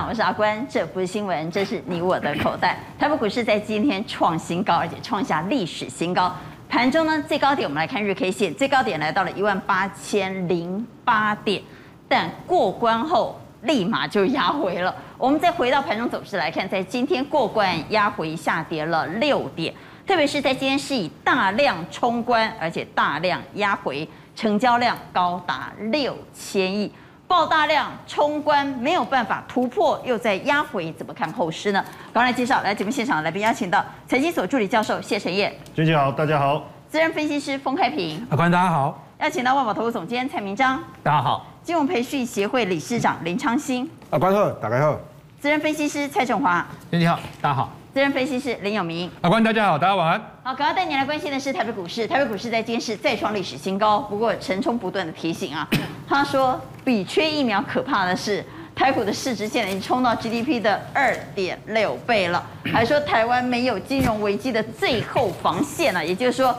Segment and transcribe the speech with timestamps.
[0.00, 2.78] 我是阿关，这不是新闻，这是你我的口袋。
[2.98, 6.34] 台北股市在今天创新高，而且创下历史新高。
[6.66, 11.62] 盘中呢，最高点我们来看日 K 线，最高点来到了一万八千零八点，
[12.08, 14.94] 但过关后立马就压回了。
[15.18, 19.74] 我们再回到盘中走势来看，在今天过关压回下跌了六点，
[20.06, 26.90] 特别是在今天是以大量冲关，而且大量压回，成交量高达六千亿。
[27.32, 31.82] 爆大量冲关没有办法突破，又在压回，怎么看后市呢？
[32.12, 36.60] 赶快来介绍，来节目现场的来宾邀请到财经所助理教授谢晨彦，娟姐好，大家好；
[36.90, 44.98] 资深分析师封开平，阿关大家好；邀请到万宝投资总监蔡明章，大家好；金融培训协会理事长林昌兴，阿关好，大家好；
[45.40, 47.72] 资深分析师蔡振华，娟姐好，大家好。
[47.92, 50.18] 资深分析师林永明，阿关大家好，大家晚安。
[50.42, 54.00] 好，刚刚带您来关心的是台北股市，台北股市在今天是再创历史新高。
[54.00, 55.68] 不过陈冲不断的提醒啊，
[56.08, 58.42] 他说比缺疫苗可怕的是
[58.74, 66.56] 台股的市值现在已经冲到 GDP 的二点六倍了，还说台湾没有金融危机的最后防线啊，也就是说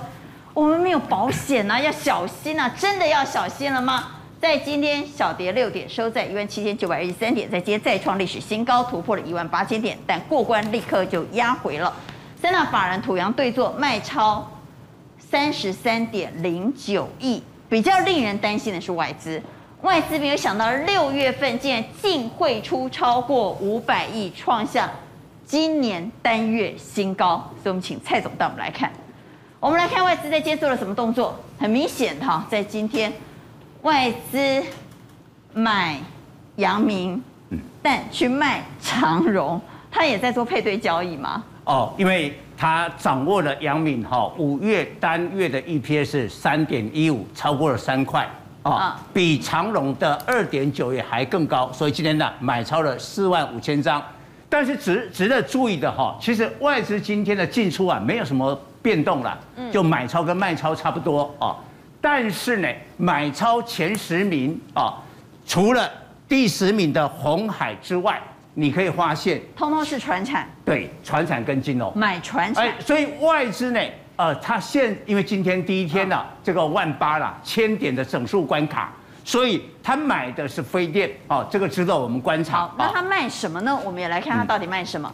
[0.53, 4.11] 我们没有保险啊，要小心啊，真的要小心了吗？
[4.43, 11.93] 在今天小跌六点，收在一万七千九百二十三点，在今天再创历史新高，突破了一万八千点，但过关立刻就压回了。
[12.41, 14.45] 三大法人土洋对坐卖超
[15.17, 19.41] 三十三点零九亿，比较令人担心的是外资，
[19.81, 24.91] 外资没有想到六月份竟然净汇出超过五百亿，创下
[25.45, 27.49] 今年单月新高。
[27.63, 28.91] 所以我们请蔡总带我们来看，
[29.61, 31.33] 我们来看外资在今天做了什么动作？
[31.57, 33.09] 很明显哈，在今天。
[33.83, 34.63] 外资
[35.53, 35.99] 买
[36.55, 37.21] 阳明，
[37.81, 39.59] 但去卖长荣，
[39.91, 41.43] 他也在做配对交易吗？
[41.65, 48.25] 哦，因为他掌握了阳明哈五月单月的 EPS 三点一五，超过了三块
[48.61, 54.01] 啊，比长荣的二点九也还更高，所以今天呢买超了四万五千张。
[54.47, 59.37] 但是值值得注意的哈，其实外资今天的进出啊没有什么变动了，
[59.73, 61.57] 就买超跟卖超差不多啊。
[62.03, 65.01] 但是呢，买超前十名啊，
[65.45, 65.89] 除了
[66.27, 68.21] 第十名的红海之外，
[68.55, 70.45] 你可以发现，通通是船产。
[70.65, 72.67] 对，船产跟金融买船产。
[72.67, 73.79] 哎，所以外资呢，
[74.17, 78.91] 呃，他现因为今天第一天呢、啊，这个万八啦，千点的整数关卡，
[79.23, 82.57] 所以他买的是飞电哦，这个值得我们观察。
[82.57, 83.79] 好，那他卖什么呢？
[83.85, 85.09] 我们也来看他到底卖什么。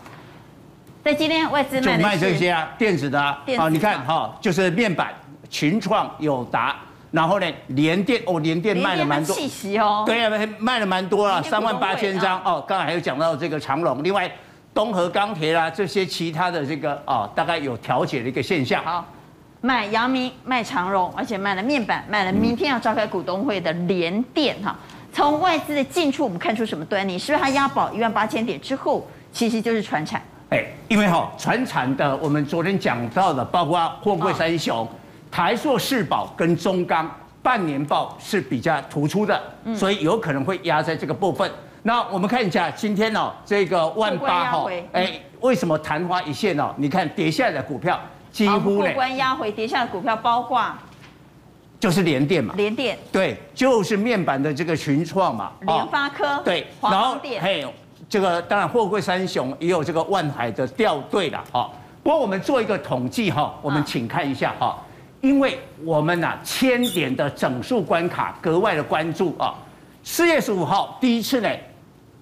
[1.03, 5.13] 在今天外资卖就卖这些啊，电子的啊，啊，你看哈，就是面板。
[5.49, 6.75] 群创、友达，
[7.11, 12.63] 然后呢，联电哦，联电卖了蛮多，气息哦，对啊，卖了蛮多啊，三万八千张哦。
[12.67, 14.31] 刚才还有讲到这个长隆，另外
[14.73, 18.83] 东和钢铁啦，这些其他的这个哦，大概有调节的一个现象。
[18.83, 19.03] 好，
[19.61, 24.75] 卖阳明，卖长荣，而且卖了面板，卖了明天要召开股东会的联电哈。
[25.11, 27.17] 从外资的进出，我们看出什么端倪？
[27.17, 30.21] 是不是它押宝一万八千点之后，其实就是传产？
[30.49, 34.87] 哎，因为哈，传产的我们昨天讲到的，包括货柜三雄。
[35.31, 37.09] 台塑、世宝跟中钢
[37.41, 39.41] 半年报是比较突出的，
[39.75, 41.49] 所以有可能会压在这个部分。
[41.83, 46.73] 那我们看一下今天哦，这个万八哈，哎，为什么昙花一现哦？
[46.77, 47.97] 你看跌下来的股票
[48.31, 48.85] 几乎呢？
[48.87, 50.61] 过关压回跌下的股票包括
[51.79, 57.65] 就是联电嘛，联电对，就是面板的这个群创嘛，联发科对，然后嘿，
[58.09, 61.71] 这个当然货柜三雄也有这个万海的掉队了哈。
[62.03, 64.77] 不过我们做一个统计哈，我们请看一下哈。
[65.21, 69.53] 因为我们呐千点的整数关卡格外的关注啊，
[70.03, 71.49] 四月十五号第一次呢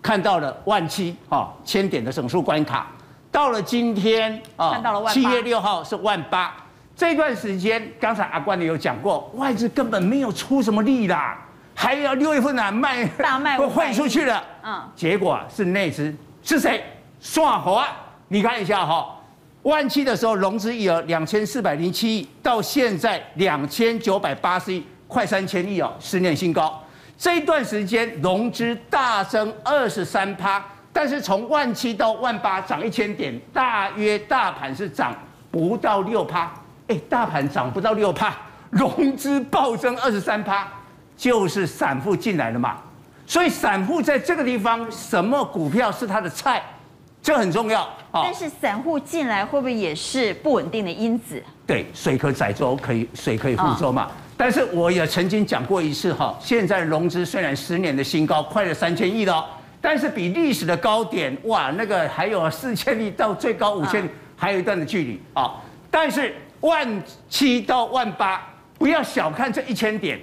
[0.01, 2.87] 看到了万七啊千点的整数关卡，
[3.31, 6.55] 到了今天啊七月六号是万八，
[6.95, 11.37] 这段时间刚才阿关也有讲过，外资根本没有出什么力啦，
[11.75, 16.83] 还要六月份啊卖大卖 都换出去了，嗯，结果是内资是谁？
[17.19, 17.87] 算好啊？
[18.27, 19.13] 你看一下哈。
[19.67, 26.81] 万七的时候，融资余额两千四百零七亿，到现在两千九百八十亿，快三千亿哦，十年新高。
[27.17, 30.63] 这一段时间融资大增二十三趴，
[30.93, 35.13] 但是从万七到万八涨一千点，大约大盘是涨
[35.51, 36.49] 不到六趴。
[36.87, 38.33] 哎，大盘涨不到六趴，
[38.69, 40.65] 融资暴增二十三趴，
[41.17, 42.77] 就是散户进来了嘛。
[43.25, 46.63] 所以散户在这个地方，什么股票是他的菜？
[47.21, 51.43] 这很重要，但是散户进来会不会也是不稳定的因子？
[51.65, 54.05] 对，水可载舟，可以水可以覆舟嘛。
[54.05, 59.45] 哦、但是我也曾经讲过一次哈，现在融资虽然十年的新高，快了三千亿了，
[59.81, 65.55] 但是比历史的高点哇，那个还有四千亿到最高五千亿，还有一段的距离啊。
[65.91, 68.41] 但是万七到万八，
[68.77, 70.17] 不要小看这一千点，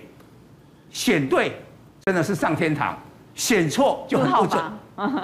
[0.90, 1.52] 选对
[2.06, 2.98] 真的是上天堂，
[3.34, 4.62] 选错就很不准。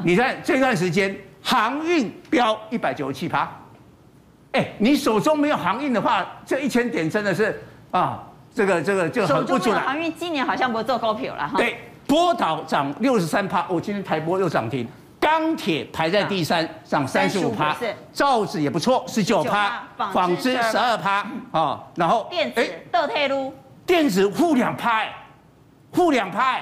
[0.05, 3.51] 你看这段时间航运飙一百九十七趴，
[4.53, 8.23] 哎，你手中没有航运的话，这一千点真的是啊，
[8.55, 9.81] 这个这个就很不准了。
[9.81, 11.57] 航运今年好像不做高票了哈。
[11.57, 14.87] 对，波导涨六十三趴，我今天台波又涨停。
[15.21, 17.77] 钢铁排在第三，涨三十五趴，
[18.11, 19.83] 造纸也不错，十九趴，
[20.13, 23.55] 纺织十二趴啊，然后电子倒退路，
[23.85, 25.05] 电子负两趴，
[25.93, 26.57] 负两趴，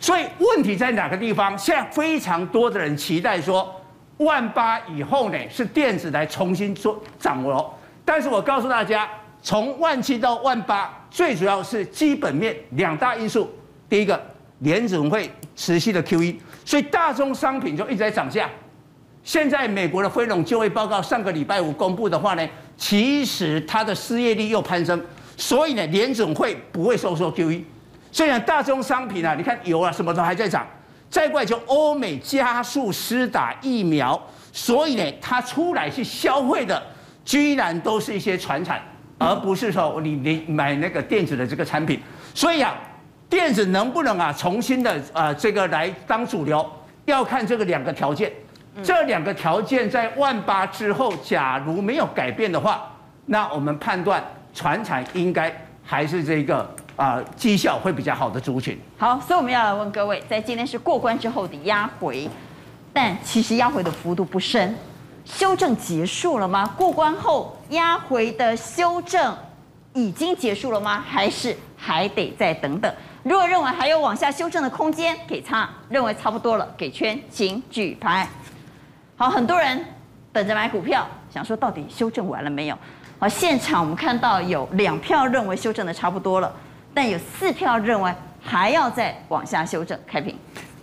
[0.00, 1.58] 所以问题在哪个地方？
[1.58, 3.74] 现在非常多的人期待说，
[4.18, 7.74] 万八以后呢是电子来重新做掌握，
[8.04, 9.08] 但是我告诉大家，
[9.42, 13.50] 从万七到万八，最主要是基本面两大因素，
[13.88, 14.20] 第一个
[14.60, 16.36] 联准会持续的 QE。
[16.64, 18.48] 所以大宗商品就一直在涨价。
[19.24, 25.04] 现在美国的非农就业报告上个礼拜五公布的话呢，其实它的失业率又攀升。
[25.36, 27.62] 所以呢，联准会不会收缩 QE。
[28.10, 30.66] 虽然大宗商品啊，你看油啊什么都还在涨。
[31.10, 34.20] 再过来就欧美加速施打疫苗，
[34.52, 36.82] 所以呢，它出来去消费的
[37.24, 38.80] 居然都是一些传产，
[39.18, 42.00] 而不是说你你买那个电子的这个产品。
[42.34, 42.74] 所以啊。
[43.30, 46.66] 电子能不能啊重新的啊这个来当主流，
[47.04, 48.32] 要看这个两个条件。
[48.82, 52.90] 这两个条件在万八之后，假如没有改变的话，
[53.26, 55.54] 那我们判断传产应该
[55.84, 58.76] 还是这个啊绩效会比较好的族群。
[58.98, 62.28] 好，所以我们要来问各位，在今天是过关之后的压回，
[62.92, 64.76] 但其实压回的幅度不深，
[65.24, 66.66] 修正结束了吗？
[66.76, 69.32] 过关后压回的修正
[69.94, 71.02] 已经结束了吗？
[71.08, 72.92] 还是还得再等等？
[73.22, 77.16] 如果认为还有往下修正的空间，给差；认为差不多了，给圈。
[77.30, 78.28] 请举牌。
[79.16, 79.84] 好，很多人
[80.32, 82.78] 等着买股票，想说到底修正完了没有？
[83.20, 86.50] 好，现场我们看到有两票认为修正的差不多了，
[86.94, 88.12] 但有四票认为
[88.42, 89.98] 还要再往下修正。
[90.06, 90.34] 开平，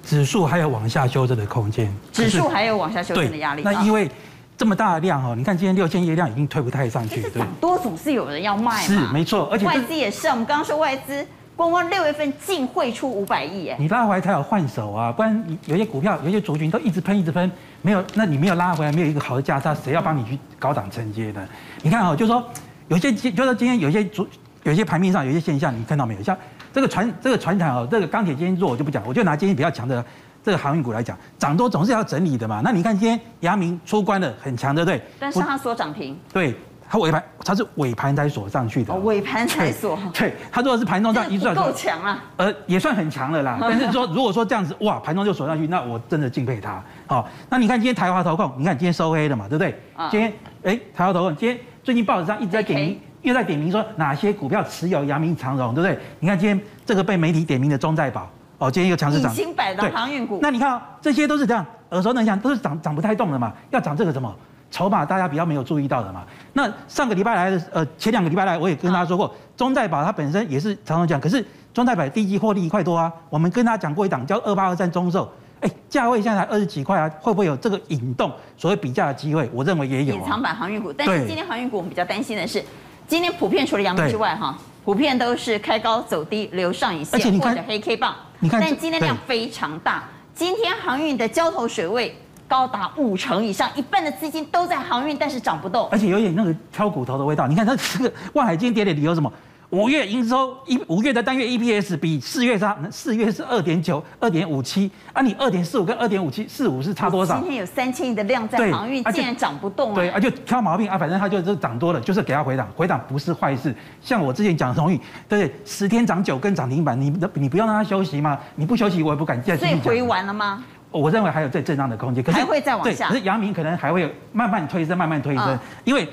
[0.04, 3.62] 指数还有往下修正的空间，指数还有往下修正的压力。
[3.64, 4.10] 那因为
[4.58, 8.82] 这么大的量哦，你看今天六千亿量已经推不太上去，对，多总是有人要卖嘛。
[8.82, 10.28] 是没错，而且外资也是。
[10.28, 11.26] 我们刚刚说外资。
[11.58, 17.50] 光光六月份净汇出五百亿，哎，你拉回来才有换手啊，不然有些股票、有些族群都一直喷、一直喷，
[17.82, 21.48] 没有，那你没有拉回来，没有一个好的价差，谁要帮你去高档承接呢？
[21.82, 22.44] 你看哦，就是说
[22.90, 24.28] 有些今，就是今天有些族、
[24.66, 26.24] 有些盘面上有些现象，你看到没有？
[26.24, 26.36] 像
[26.74, 30.04] 这个船、这个船厂哦，这个钢铁今天弱，我就不讲，我就拿今天比较强的
[30.44, 32.62] 这个航运股来讲，涨多总是要整理的嘛。
[32.64, 35.00] 那你看今天阳明出关了，很强，对不对？
[35.20, 36.20] 但是它锁涨停。
[36.34, 36.56] 对。
[36.88, 38.94] 它尾盘，它是尾盘才锁上去的。
[38.94, 39.98] 哦，尾盘才锁。
[40.14, 42.24] 对，它如果是盘中这样 一转，够强啊。
[42.38, 43.58] 呃，也算很强了啦。
[43.60, 46.80] 但是说，如果说这样子，哇，盘中就锁上去，那我真的敬佩它。
[47.08, 49.82] 好，那你看今天台华投控，你看今天收黑的嘛，对不对？
[50.12, 56.00] 今天，哎，台华投控，今天最近报纸上一直在点名，又在点名说哪些股票持有阳明长荣，对不对？
[56.20, 58.30] 你看今天这个被媒体点名的中再保，
[58.60, 59.34] 哦，今天又强势涨。
[59.34, 60.40] 新百的航运股。
[60.42, 64.34] 那你看哦，这些都是这样，耳熟能详，都是涨涨不太动的嘛，要涨这个什么？
[64.72, 75.32] 筹码大家比较没有注意到的嘛，那上个礼拜来的，呃，前两个礼拜来我也跟大家说过，中再保它本身也是常常讲，可是中再保第一季获利一块多啊，我们跟他讲过一档叫二八二三中寿，
[75.62, 79.50] 哎，价位现在才二十几块啊，会不会有这个引动所谓比价的机会？
[79.54, 80.16] 我认为也有。
[80.16, 82.62] 隐藏版航运股，但是今天航运股我们比较担心的是，
[83.08, 92.16] 今天普遍除了阳明之外哈，普遍都是开高走低，留上影线或者黑 K 棒，你看，但今天量非常大，今天航运的交投水位。
[92.48, 97.48] 高达五成以上，一半的资金都在航运，但是涨不动，而且有点那个挑骨头的味道。
[97.48, 99.34] 你看它这个万海今天跌的理由什么？
[99.72, 107.40] 五月营收一五月的单月 EPS 比四月差，四月是二点九、二点五七，啊，你二点四五跟二点五七四五是差多少？
[107.40, 109.96] 今天有三千亿的量在航运，竟然涨不动啊！
[109.96, 113.74] 对啊，就挑毛病啊，反正它就是涨多了，就是给它回档，回档不是坏事。
[114.02, 115.56] 像我之前讲的航运，对不对？
[115.66, 118.38] 十天涨九根涨停板，你你不要让它休息嘛？
[118.56, 119.58] 你不休息，我也不敢再。
[119.58, 120.64] 所以回完了吗？
[120.92, 123.10] 我认为还有最震荡的空间，可是还会再往下。
[123.10, 126.08] 可是阳明可能还会慢慢推升，慢慢推升，嗯、因为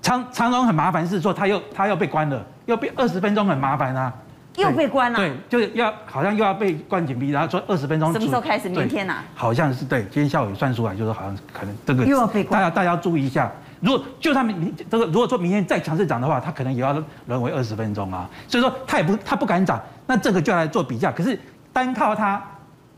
[0.00, 4.12] 长长荣很麻烦，是说他又他又被关了，又被二十分钟很麻烦啊，
[4.56, 5.18] 又被关了。
[5.18, 8.12] 对，就是要好像又要被关紧闭，然后说二十分钟。
[8.12, 8.68] 什么时候开始？
[8.68, 9.24] 明天呐、啊？
[9.34, 12.60] 好像是对，今天下午算出来，就是好像可能这个又要被关。
[12.60, 13.50] 大家大家要注意一下，
[13.80, 16.92] 如果就算明这个如果说明天再强势涨的话，它可能也要
[17.26, 18.28] 沦为二十分钟啊。
[18.48, 21.10] 所以说它也不它不敢涨，那这个就要来做比较。
[21.12, 21.38] 可是
[21.72, 22.42] 单靠它。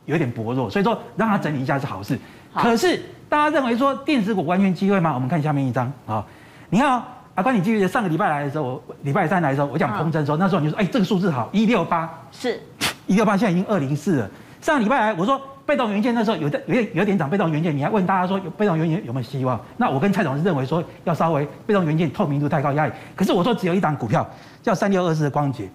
[0.06, 2.18] 有点薄弱，所以说让它整理一下是好事。
[2.52, 5.14] 好可是大家认为说电子股完全机会吗？
[5.14, 6.22] 我们看下面一张啊，
[6.68, 12.60] 你看啊，阿关，你记不记得上个礼拜来的时候，我礼拜三来的时候，我讲风筝的时候，那时候你就说，哎，这个数字好，一六八是，
[13.06, 14.30] 一六八现在已经二零四了。
[14.60, 19.60] 上个礼拜来，我说被动元件那时候有的有点有点涨被动元件，你还问大家说有被动元件有没有希望？
[19.76, 22.92] 那我跟蔡总是认为说要稍微被动元件透明度太高压力。
[23.16, 24.26] 可是我说只有一档股票
[24.62, 25.68] 叫三六二四的光洁。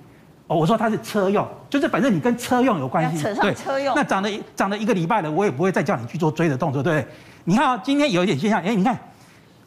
[0.48, 3.94] 哦，我说它是车用，就是反正你跟车用有关系，扯上车用。
[3.96, 7.08] 那涨了涨了一个礼拜了，我也不会再叫你去做追的动作，对不对？
[7.44, 8.98] 你看啊，今天有一点现象，哎，你看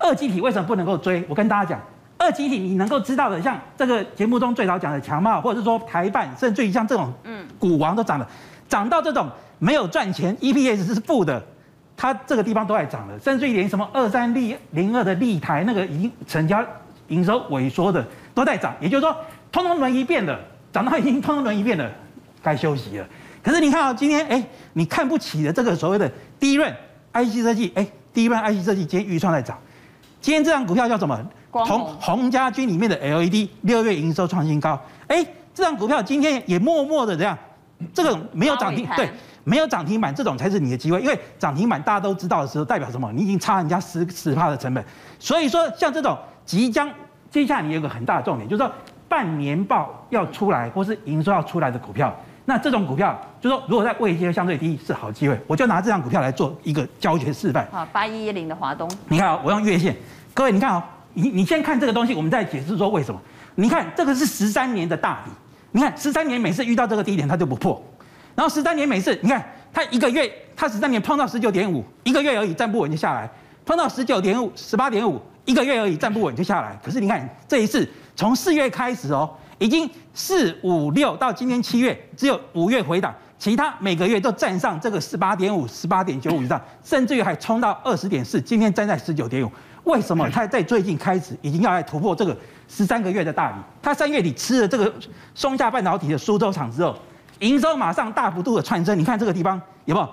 [0.02, 1.24] 二极体为什么不能够追？
[1.28, 1.80] 我跟大家讲，
[2.18, 8.28] 二极体你能够知道的，像这个节目中最早讲的强茂，或者是说台办，甚至于像这种嗯股王都涨了，
[8.68, 9.28] 涨到这种
[9.58, 11.42] 没有赚钱，EPS 是负的，
[11.96, 16.62] 它这个地方都在涨了，甚至于连什么二三零二的立台那个已经成交
[17.08, 18.04] 营收萎缩的
[18.34, 19.16] 都在涨，也就是说，
[19.50, 20.38] 通通轮一遍的。
[20.72, 21.86] 涨到已经通通轮一遍了，
[22.42, 23.06] 该休息了。
[23.42, 24.42] 可是你看啊，今天哎，
[24.72, 26.74] 你看不起的这个所谓的第一轮
[27.12, 29.58] IC 设计，哎，第一轮 IC 设计今天预算在涨。
[30.22, 31.20] 今天这张股票叫什么？
[31.50, 34.80] 鸿鸿家军里面的 LED 六月营收创新高。
[35.08, 37.36] 哎，这张股票今天也默默的这样，
[37.92, 39.10] 这个没有涨停，对，
[39.42, 41.00] 没有涨停板，这种才是你的机会。
[41.00, 43.12] 因为涨停板大家都知道的时候，代表什么？
[43.12, 44.82] 你已经差人家十十趴的成本。
[45.18, 46.88] 所以说，像这种即将
[47.28, 48.72] 接下来你有个很大的重点，就是说。
[49.08, 55.40] 半年报要出来，或是营收要出来的股票，那这种股票，就是说如果在位阶相对低，是好机会。
[55.46, 57.64] 我就拿这张股票来做一个教学示范。
[57.72, 59.96] 啊，八一一零的华东，你看啊，我用月线，
[60.34, 60.84] 各位你看啊，
[61.14, 63.20] 你你先看这个东西，我们再解释说为什么。
[63.54, 65.30] 你看这个是十三年的大底，
[65.70, 67.80] 你看十三年每次遇到这个低点它就不破，
[68.34, 73.30] 然后十三年每次你看它一个月，它十三年碰到十九点五，一个月而已站不稳就下来，
[73.64, 76.76] 碰到十九点五、十八点五，一个月而已站不稳就下来。
[76.82, 77.88] 可是你看这一次。
[78.14, 79.28] 从四月开始哦，
[79.62, 89.50] 已经四五六到今年七月，只有五月回档，其他每个月都站上这个十八点五、十八点九五以上，甚至于还冲到二十点四，今天站在十九点五。
[89.84, 90.28] 为什么？
[90.30, 93.58] 它在最近开始已经要来突破这个十三个月的大底。
[93.80, 94.92] 它三月底吃了这个
[95.32, 96.96] 松下半导体的苏州厂之后，
[97.38, 98.98] 营收马上大幅度的窜升。
[98.98, 100.08] 你看这个地方有没有？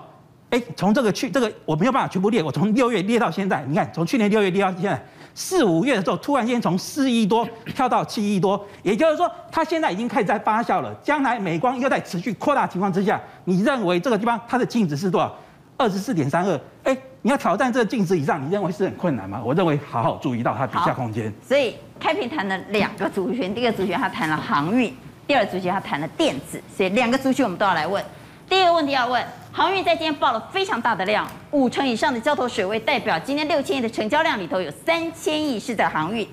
[0.50, 5.04] 哎，从这个去这个我没有办法全部列，我从六月列到现在，你看从去年六月列到现在。
[5.34, 10.94] 四五月的时候，突然间从四亿多跳到七亿多，也就是说，它现在已经开始在发酵了。
[11.02, 15.34] 将来美光又在持续扩大情况之下，你认为这个地方它的净值是多少？
[15.76, 16.60] 二十四点三二。
[16.84, 19.40] 哎，你要挑战这个净值以上，你认为是很困难吗？
[19.44, 21.32] 我认为好好注意到它底下空间。
[21.46, 24.94] 所以开平谈了两个族群，第一个族群他谈了航运，
[25.26, 28.04] 第二个族群他谈了电子，所以两个族群我们都要来问。
[28.48, 29.24] 第一个问题要问。
[29.52, 36.26] 航运在今天爆了非常大的量，五成以上的交投水位，代表今天六千亿的成交量里头有三千亿是在航运，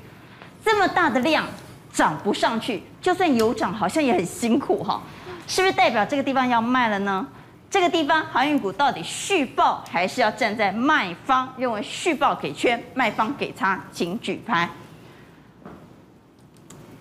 [0.64, 1.44] 这么大的量
[1.92, 5.02] 涨不上去，就算有涨，好像也很辛苦哈，
[5.48, 7.26] 是不是代表这个地方要卖了呢？
[7.70, 11.52] 这个地方航运股到底续报还是要站在卖方？
[11.58, 14.70] 认为续报给圈，卖方给叉，请举牌。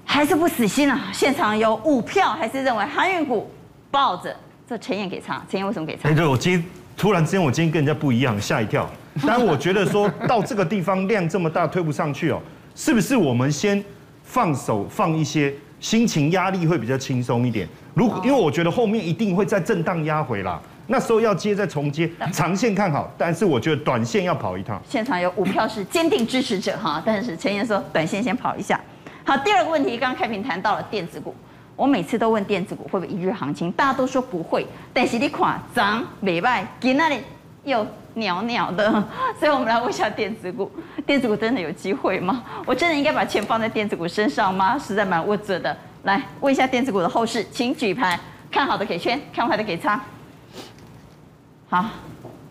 [0.04, 1.10] 还是不死心啊？
[1.12, 3.52] 现场有五票，还是认为航运股
[3.90, 4.34] 抱着？
[4.68, 6.08] 这陈燕给差，陈燕为什么给差？
[6.08, 6.64] 哎，对，我今天
[6.96, 8.88] 突然之间，我今天跟人家不一样，吓一跳。
[9.26, 12.40] 但我觉得说到这个地方量这么大，推不上去哦，
[12.74, 13.82] 是不是我们先
[14.24, 17.68] 放手放一些，心情压力会比较轻松一点？
[17.94, 24.82] 如果因为我觉得后面一定会再震荡压回啦，那时候要接再重接，长线看好，但是我觉得短线要跑一趟。
[24.88, 28.78] 现场有五票是坚定支持者哈，但是陈燕说短线先跑一下。
[29.24, 31.34] 好，第二个问题，刚刚开平谈到了电子股。
[31.76, 34.66] 我每次都问电子股会不会一日行情，大家都说不会。
[34.94, 37.20] 但是你看涨没卖，今那里
[37.64, 38.90] 又袅袅的，
[39.38, 40.70] 所以我们来问一下电子股，
[41.06, 42.42] 电子股真的有机会吗？
[42.64, 44.78] 我真的应该把钱放在电子股身上吗？
[44.78, 45.76] 实在蛮无助的。
[46.04, 48.18] 来问一下电子股的后市，请举牌，
[48.50, 50.00] 看好的给圈，看坏的给叉。
[51.68, 51.84] 好，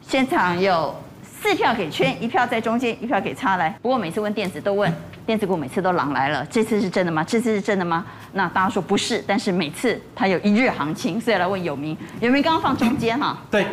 [0.02, 3.56] 现场有四票给圈，一票在中间，一票给叉。
[3.56, 4.94] 来，不过每次问电子都问。
[5.26, 7.24] 电子股每次都狼来了，这次是真的吗？
[7.24, 8.06] 这次是真的吗？
[8.34, 11.98] 那大家说不是，但是每次它有一日行情，所以来问有明。
[12.20, 13.36] 有明刚刚放中间哈。
[13.50, 13.66] 对，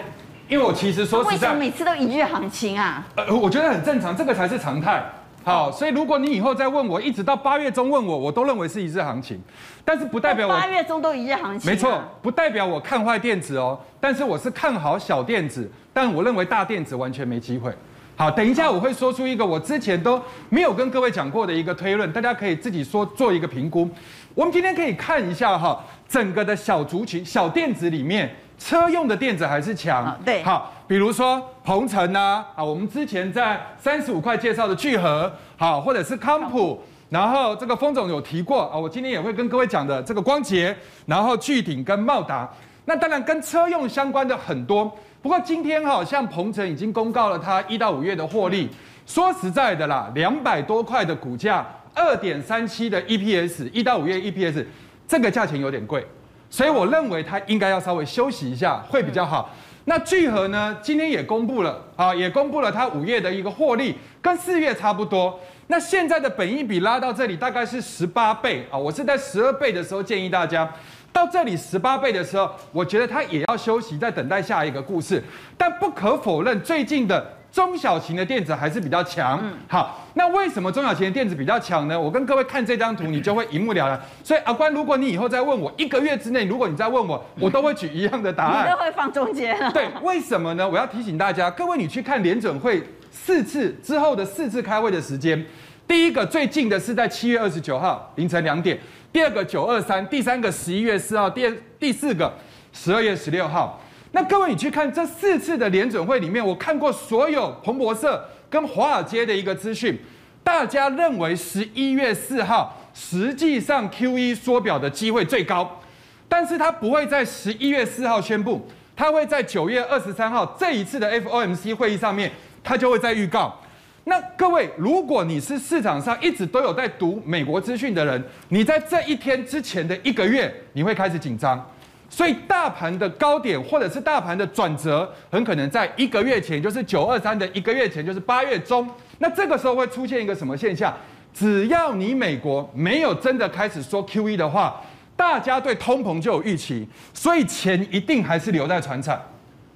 [0.49, 3.07] 因为我其实说实在，为什么每次都一日行情啊？
[3.17, 5.05] 呃，我觉得很正常，这个才是常态。
[5.45, 9.39] 好，所以如果你以后再问我，一直到八月中问我，我都认为是一日行情，
[9.85, 11.71] 但是不代表我八月中都一日行情。
[11.71, 17.75] 没错，不代表我看坏电子哦，但是我是看好小电子，但我认为大电子完全没机会。
[18.15, 23.89] 好，等一下我会说出一个我之前都没有跟各位讲过的一个推论，大家可以自己说做一个评估。
[24.35, 30.17] 我们今天可以看一下哈，整个的小族群、小电子里面，车用的电子还是强。
[30.25, 40.77] 对，好，比如说鹏程啊，啊，我们之前在三十五块介绍的聚合，好，或者是康普，然后这个风总有提过啊，我今天也会跟各位讲的这个光捷，
[41.07, 42.49] 然后聚鼎跟茂达，
[42.85, 44.97] 那当然跟车用相关的很多。
[45.23, 48.69] 不过今天哈，像鹏程已经公告了它一到五月的获利。
[49.07, 51.65] 说实在的啦，两百多块的股价，
[51.95, 54.65] 二点三七的 EPS，一到五月 EPS，
[55.07, 56.05] 这个价钱有点贵，
[56.51, 59.51] 所以我认为它应该要稍微休息一下会比较好。
[59.85, 65.39] 那聚合呢，今天也公布了啊，也公布了它五月的一个获利，跟四月差不多。
[65.67, 70.69] 那现在的本益比拉到这里大概是十八倍啊，我是在十二倍的时候建议大家。
[71.13, 75.23] 到这里十八倍的时候，我觉得它也要休息，在等待下一个故事。
[75.57, 77.35] 但不可否认，最近的。
[77.53, 79.39] 中小型的电子还是比较强。
[79.69, 82.01] 好，那为什么中小型的电子比较强呢？
[82.01, 84.01] 我跟各位看这张图，你就会一目了然。
[84.25, 88.65] 所以阿关，如果你以后再问我，一个月之内，如果你再问我，我都会举一样的答案。
[88.67, 89.55] 你都会放中间。
[89.75, 90.67] 对，为什么呢？
[90.67, 95.45] 我要提醒大家，各位你去看联准会四次之后的四次开会的时间，
[95.93, 98.79] 第一个最近的是在七月二十九号凌晨两点，
[99.13, 101.47] 第二个九二三，第三个十一月四号，第
[101.79, 102.33] 第四个
[102.73, 103.79] 十二月十六号。
[104.13, 109.99] 那各位，你去看这四次的联准会里面，我看过所有彭博社跟华尔街的一个资讯，
[110.43, 115.79] 大家认为十一月四号实际上 QE 缩表的机会最高，
[116.27, 122.33] 但是他不会在十一月四号宣布，他会在九月二十三号这一次的 FOMC 会议上面，
[122.65, 123.59] 他就会在预告。
[124.05, 131.65] 那各位，如果你是市场上一直都有在读美国资讯的人，你在这一天之前的一个月，你会开始紧张。
[132.11, 138.87] 所以大盘的高点或者是大盘的转折，很可能在一个月前，就是九二三的一个月前，就是八月中。
[139.19, 140.95] 那这个时候会出现一个什么现象？
[141.33, 144.83] 只要你美国没有真的开始说 QE 的话，
[145.17, 149.19] 大家对通膨就有预期，所以钱一定还是留在船产，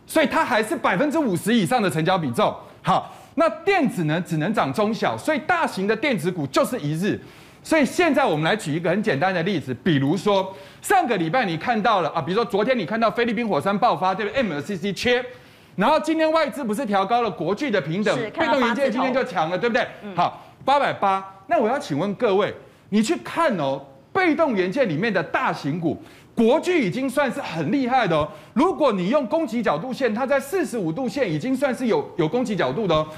[0.07, 2.55] 所以它还是百分之五十以上的成交比重。
[2.83, 7.21] 好，那电子呢，只能涨中小，所以大型的电子股就是一日。
[7.63, 15.25] 所以现在我们来举一个很简单的例子，比如说上个礼拜你看到了啊，比如说昨天你看到菲律宾火山爆发，对不对？MLCC 缺，
[15.75, 19.87] 然后今天外资不是调高了国巨的平等，被动元件今天就强了，对不对？
[20.15, 21.25] 好，八百八。
[21.49, 22.55] 那我要请问各位，
[22.89, 26.01] 你去看哦，被动元件里面的大型股，
[26.37, 28.29] 国巨已经算是很厉害的哦。
[28.53, 33.09] 如果你用攻击角度线，它在四十五度线已经算是有有攻击角度的哦。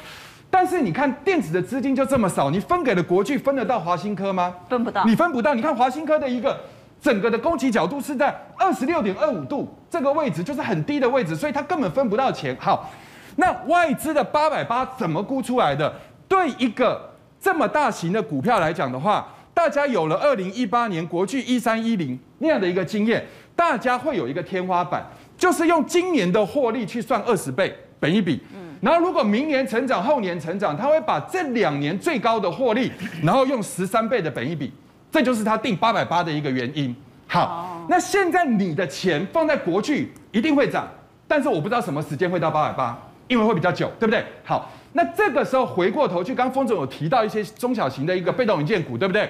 [0.49, 4.55] 但是你看电子的资金就这么少，你分给了国巨，分得到华新科吗？
[4.69, 5.05] 分不到。
[5.05, 5.53] 你分不到。
[5.53, 6.59] 你看华新科的一个
[7.03, 12.57] 整个的攻击角度是在二十六点二五度这个位置，就是很低的位置，所以它根本分不到钱。
[12.61, 12.89] 好，
[13.37, 15.93] 那外资的八百八怎么估出来的？
[16.29, 19.27] 对一个这么大型的股票来讲的话，
[19.59, 25.05] 大家有了二零一八年国巨一三一零那样的一个经验，大家会有一个天花板，
[25.37, 28.41] 就是用今年的获利去算二十倍本一比。
[28.55, 28.77] 嗯。
[28.81, 32.93] 然后，如果明年成长，后年成长，他会把这两年最高的获利，
[33.25, 34.73] 然后用十三倍的本益比，
[35.11, 36.95] 这就是他定八百八的一个原因。
[37.27, 40.89] 好，那现在你的钱放在国巨一定会涨，
[41.27, 44.25] 但是我不知道什么时间会到八百八，因为会比较久，对不对？
[44.45, 49.29] 好，那这个时候回过头去，刚峰总有提到一些中小型的一个被动元件股，对不对？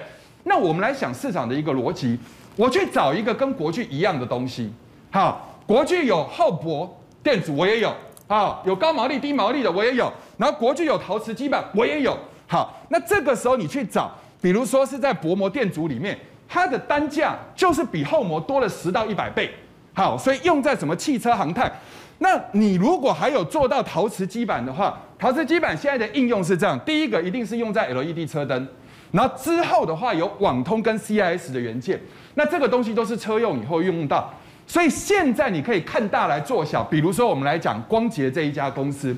[0.48, 2.18] 那我们来想市场的一个逻辑，
[2.56, 4.72] 我去找一个跟国巨一样的东西。
[5.10, 7.94] 好，国巨有厚薄电阻，我也有。
[8.26, 12.16] 好，有高毛利、低毛利的我也有，然后国巨有陶瓷基板我也有。
[12.46, 19.50] 好，那这个时候你去找，比如说是在薄膜电阻里面，它的单价就是比厚膜多了十到一百倍。
[19.94, 21.70] 好，所以用在什么汽车、航太？
[22.18, 28.66] 那你如果还有做到陶瓷基板的话，陶瓷基板现在的应用是这样：第一个一定是用在 LED 车灯，
[29.10, 32.00] 然后之后的话有网通跟 CIS 的元件，
[32.34, 34.32] 那这个东西都是车用以后用到。
[34.66, 39.16] 所以现在你可以看大来做小，比如说我们来讲光洁这一家公司，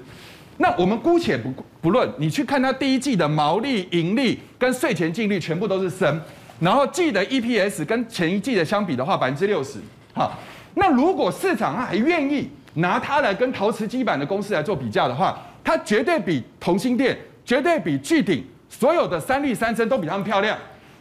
[0.59, 6.21] 那我们姑且不不论，你去看它第一季的毛利、盈利跟税前净利全部都是升，
[6.61, 9.81] 然后季的 EPS 跟前一季的相比的话百分之六十，
[10.15, 10.39] 好，
[10.75, 18.45] 那如果市场上还愿意拿它来跟陶瓷基板的公司来做比较的话，它绝对比同心电、绝对比聚鼎
[18.81, 20.57] 所有的三力三升都比他们漂亮。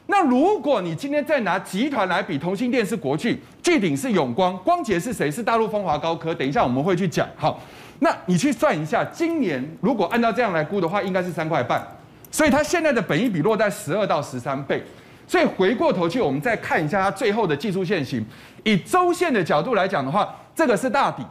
[0.08, 5.32] 那如果你今天再拿集团来比，同欣电是国巨，聚鼎是永光，光頡是谁？
[5.32, 6.36] 是大陆风华高科。
[6.36, 7.26] 等一下我们会去讲。
[7.38, 7.58] 好，
[8.00, 11.82] 那你去算一下，今年如果按照这样来估的话，应该是三块半。
[12.30, 14.84] 所以它现在的本益比落在十二到十三倍。
[15.26, 18.22] 所以回过头去，我们再看一下它最后的技术线型。
[18.66, 21.24] 以周线的角度来讲的话，这个是大底，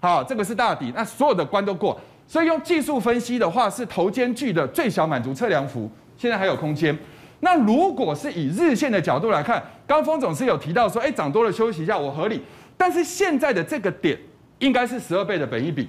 [0.00, 1.98] 好，这个是大底，那所有的关都过。
[2.26, 6.96] 所以用技术分析的话，是头肩距的最小满足测量幅，现在还有空间。
[7.40, 12.40] 那如果是以日线的角度来看，刚峰总是有提到说，哎，涨多了休息一下，我合理。
[12.76, 14.18] 但是现在的这个点
[14.58, 15.88] 应该是十二倍的本益比，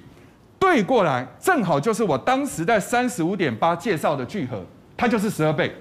[0.58, 4.62] 对过来正好就是我当时在三十五点八介绍的聚合，
[4.96, 5.74] 它就是十二倍。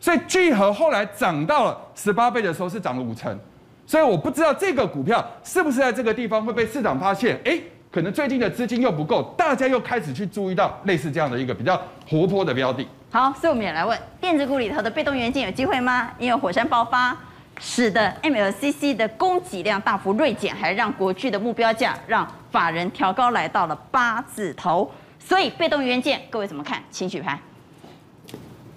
[0.00, 3.38] 所以聚合后来涨到了十八倍的时候是涨了五成。
[3.86, 7.60] 所以我不知道这个股票是不是在这个地方会被市场发现，哎，
[7.92, 12.86] 可能最近的资金又不够，大家又开始去注意到类似这样的一个比较活泼的标的。
[13.10, 16.08] 好，所以我们也来问，电子股里头的被动元件有机会吗？
[16.16, 17.16] 因为火山爆发
[17.58, 24.88] 使得 MLCC 的供给量大幅锐减，还让国巨的目标价让法人调高来到了八字头。
[25.18, 26.80] 所以被动元件各位怎么看？
[26.92, 27.38] 请举牌。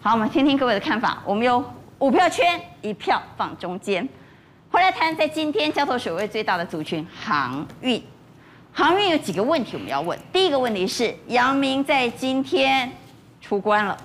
[0.02, 1.21] 好，我们听听各位的看法。
[1.23, 1.63] 我们有
[1.99, 4.10] 五票圈，一票放中间。
[4.71, 8.04] 回来谈，在今天交投水位最大的族群航运，
[8.75, 10.17] 航运有几个问题我们要问。
[10.31, 12.91] 第一个问题是，阳明在今天
[13.39, 13.95] 出关了，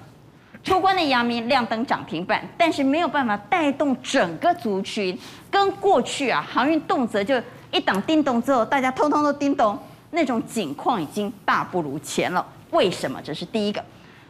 [0.62, 5.18] 出关的阳明亮灯涨停板，但是没有办法带动整个族群，
[5.50, 9.78] 跟过去啊航运动辄就一档叮咚之后，大家通通都叮咚，
[10.10, 12.46] 那种景况已经大不如前了。
[12.70, 13.18] 为什么？
[13.24, 13.82] 这是第一个。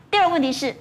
[0.08, 0.72] 第二个问题是，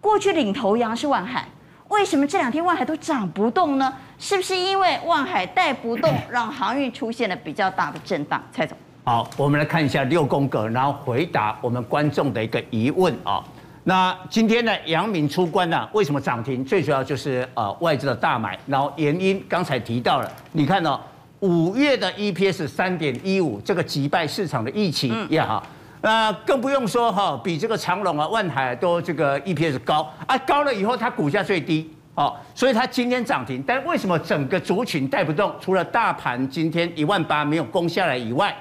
[0.00, 1.46] 过去领头羊是万海，
[1.92, 3.92] 为什么这两天万海都涨不动呢？
[4.18, 8.42] 是不是因为万海带不动， 让航运出现了比较大的震荡？
[8.50, 13.44] 蔡总，好，我们来看一下六宫格，然后回答我们观众的一个疑问啊。
[13.84, 16.64] 那今天呢，阳明出关呢，为什么涨停？
[16.64, 20.98] 最主要就是呃外资的大买，然后原因刚才提到了，你看到
[21.40, 25.62] 五月的 EPS 三点一五，这个击败市场的预期也好。
[26.02, 33.62] 那更不用说哈，比这个长隆啊、万海都这个 EPS 高啊，高了以后它股价最低哦，所以它今天涨停。
[33.64, 35.54] 但为什么整个族群带不动？
[35.60, 38.52] 除了大盘今天一万八没有攻下来以外，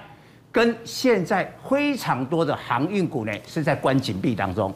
[0.52, 4.72] 跟现在非常多的航运股呢是在关紧闭当中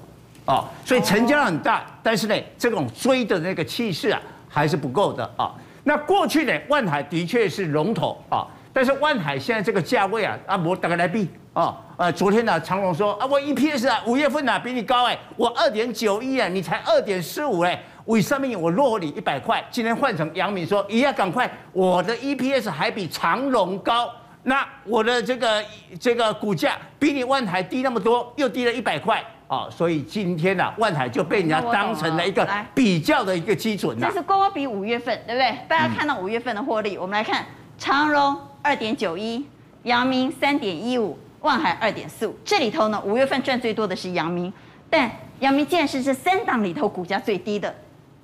[0.46, 5.54] 哦，所以成交量很大，但是呢这种追的那个气势啊还是不够的啊。
[5.84, 11.30] 那过去呢万海的确是龙头啊，但是万海现在这个价位啊啊，我大概来比。
[11.54, 19.64] 哦，呃，昨天呢，长荣说啊，我 EPS 啊，五月份啊比你高哎，我二点九一啊，你才二点四五哎，为什么我落后你一百块？
[19.72, 24.12] 今天换成杨明说，也要赶快，我的 EPS 还比长荣高，
[24.44, 25.64] 那我的这个
[25.98, 34.08] 这个股价比你万海低那么多，又低了一百块啊，所以今天呢、啊，万海就被人家当成了一个比较的一个基准了。
[34.10, 35.58] 这是光光比五月份，对不对？
[35.70, 37.46] 大家看到五月份的获利，嗯、我们来看
[37.78, 39.46] 长荣二点九一，
[39.84, 41.18] 阳明三点一五。
[41.46, 44.52] 万海二点四五，这里头呢，五月份赚最多的是阳明，
[44.90, 45.10] 但
[45.42, 47.74] 阳明竟然是这三档里头股价最低的，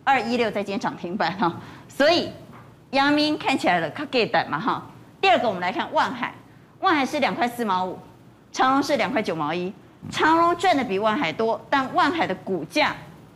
[0.03, 1.55] 二一六在今天涨停板哈，
[1.87, 2.31] 所以
[2.89, 4.83] 阳明看起来的卡给胆嘛哈。
[5.21, 6.33] 第二个我们来看万海，
[6.79, 7.99] 万海是两块四毛五，
[8.51, 9.71] 长隆是两块九毛一，
[10.09, 12.95] 长隆赚的比万海多，但万海的股价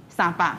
[0.09, 0.57] 三八，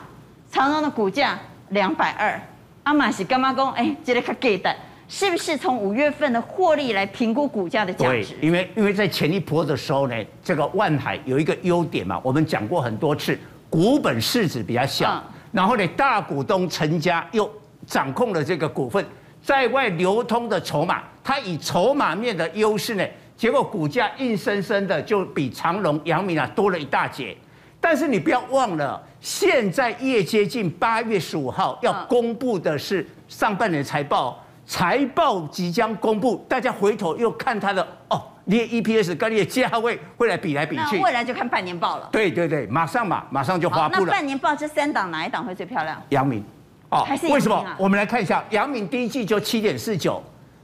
[0.49, 1.37] 长隆的股价
[1.67, 2.39] 两百二，
[2.83, 3.73] 阿玛是干嘛讲？
[3.73, 4.73] 哎，这个卡给胆。
[5.09, 8.33] 是不是从五月份的获利来评估股价的价值？
[8.33, 13.37] 对，因为因为在前一波的时候呢，这个万海有一个优点嘛，我们讲过很多次，
[13.69, 17.49] 股本市值比较小，嗯、然后呢，大股东陈家又
[17.85, 19.05] 掌控了这个股份，
[19.41, 23.05] 在外流通的筹码，它以筹码面的优势呢，
[23.37, 27.33] 结果股价硬生生的就比长隆、阳明啊多了一大截。
[27.79, 34.43] 但是你不要忘了，现在越接近八月十五号要公布的是上半年财报。
[34.67, 40.97] 财报即将公布，大家回头又看它的哦，你的 EPS 跟你的价位会来比来比去。
[40.97, 42.09] 那未来就看半年报了。
[42.11, 44.05] 对对对，马上嘛，马上就发布了。
[44.05, 46.01] 那半年报这三档哪一档会最漂亮？
[46.09, 46.43] 阳明，
[46.89, 47.35] 哦，还是明啊？
[47.35, 47.65] 为什么？
[47.79, 50.21] 我们来看一下，阳明第一季就七点四九，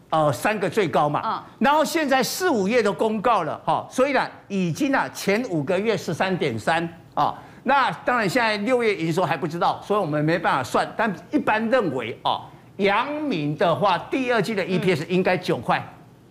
[0.10, 1.22] 呃，三个最高嘛。
[1.24, 1.42] 嗯。
[1.60, 7.34] 然后现在四五月都公告了，哈，所以呢，已经啊前五个月十三点三啊。
[7.64, 12.42] 那当然现在六月营收还不知道，所以我们没办法算，但一般认为哦。
[12.78, 15.82] 阳明的话，第二季的 EPS 应该九块，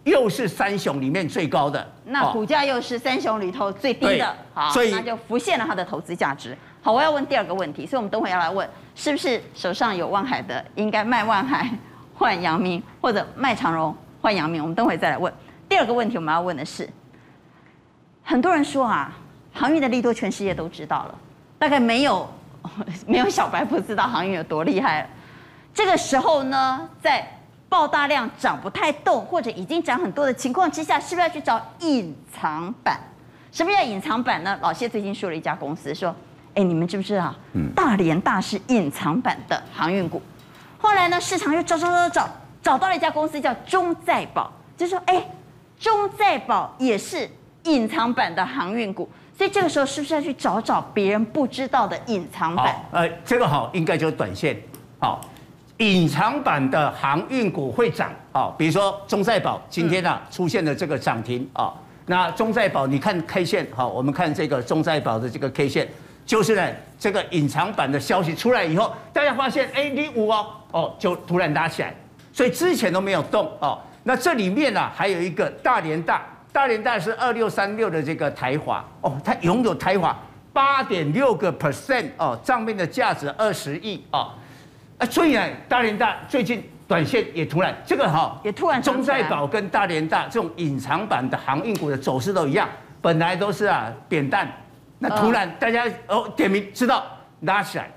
[0.04, 6.56] 又是三雄里面最高的，那股价又是三雄里头最低的，好，所以那就浮现了它的投资价值。
[6.82, 11.70] 好，我要问第二个问题，所以我们等会要来问，是不是手上有万海的，应该卖万海
[12.14, 14.60] 换阳明，或者卖长荣换阳明？
[14.60, 15.32] 我们等会再来问。
[15.68, 16.88] 第二个问题，我们要问的是，
[18.24, 19.16] 很多人说啊，
[19.52, 21.14] 航运的利多全世界都知道了，
[21.56, 22.28] 大概没有
[23.06, 25.08] 没有小白不知道航运有多厉害了。
[25.74, 27.26] 这个时候呢，在
[27.68, 33.00] 爆大量涨不太动，或者已经涨很多的情况之下，是不是要去找隐藏版？
[33.50, 34.58] 什么叫隐藏版呢？
[34.60, 36.14] 老谢最近说了一家公司，说
[36.54, 37.34] ：“哎，你们知不知道？
[37.74, 40.20] 大连大是隐藏版的航运股。”
[40.78, 42.28] 后来呢，市场又找找找找，
[42.62, 45.24] 找到了一家公司叫中在宝，就说：“哎，
[45.78, 47.28] 中在宝也是
[47.64, 52.74] 隐藏版的航运股。”所以这个时候是不是要去找找别人不知道的隐藏版？
[52.90, 54.54] 呃，这个好，应该就是短线，
[54.98, 55.20] 好。
[55.82, 61.74] 隐藏版的航运股会涨啊，比如说中在宝今天啊出现了这个涨停啊。
[62.06, 65.88] 那中在宝，你看 K 线好，我们看这个中在宝的这个 K 线，
[66.24, 66.68] 就是呢
[67.00, 71.92] 这个隐藏版的消息出来以后，大家发现哎，你五哦哦就突然拉起来，
[72.32, 73.76] 所以之前都没有动哦。
[74.04, 80.16] 那这里面呢还有一个大连大，大连大是二六三六的这个台华哦，它拥有台华
[80.52, 84.30] 八点六个 percent 哦，账面的价值二十亿哦。
[85.02, 92.68] 啊，所以呢，大连大最近短线也突然这个哈，也突然中在宝跟大连大这种隐藏版的航运股的走势都一样，
[93.00, 94.48] 本来都是啊扁担，
[95.00, 97.04] 那突然大家哦点名知道
[97.40, 97.90] 拉起来，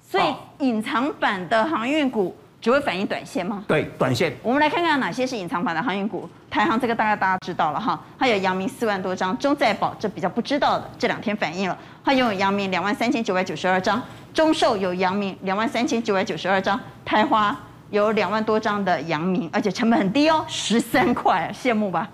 [0.00, 3.64] 所以隐藏版的航运股只会反映短线吗？
[3.66, 4.32] 对，短线。
[4.40, 6.30] 我们来看看哪些是隐藏版的航运股。
[6.48, 14.00] 台航这个大概大家知道了哈，它有阳明四万多张，中在保这比较不知道的，这两天反映了，它拥有阳明两万三千九百九十二张，
[14.32, 17.58] 中寿有阳明两万三千九百九十二张，台花
[17.90, 22.08] 有两万多张的阳明，而且成本很低哦，十三块，羡慕吧？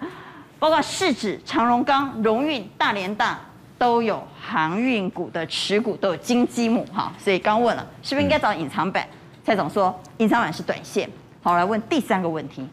[0.58, 3.38] 包括市指、长荣钢、荣运、大连大
[3.76, 9.06] 都有航运股的持股，都有金鸡母哈，所以刚问了，是不是应该找隐藏版？
[9.48, 11.08] 蔡总说，隐藏版是短线。
[11.42, 12.68] 好，来问第三个问题。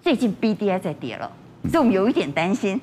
[0.00, 1.28] 最近 BDI 在跌了，
[1.68, 2.80] 所以我们有一点担心，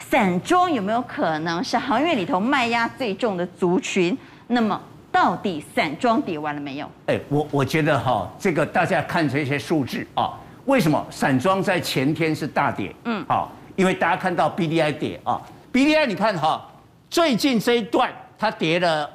[0.00, 4.18] 散装有没有可能是航运里头卖压最重的族群？
[4.48, 4.80] 那么，
[5.12, 6.90] 到底散装跌完了没有？
[7.06, 10.34] 哎，我我觉得哈，这个大家看这些数字啊，
[10.64, 12.92] 为什么散装在前天是大跌？
[13.04, 15.40] 嗯，好，因为大家看到 BDI 跌啊
[15.72, 16.68] ，BDI 你看哈，
[17.08, 19.08] 最近这一段它跌了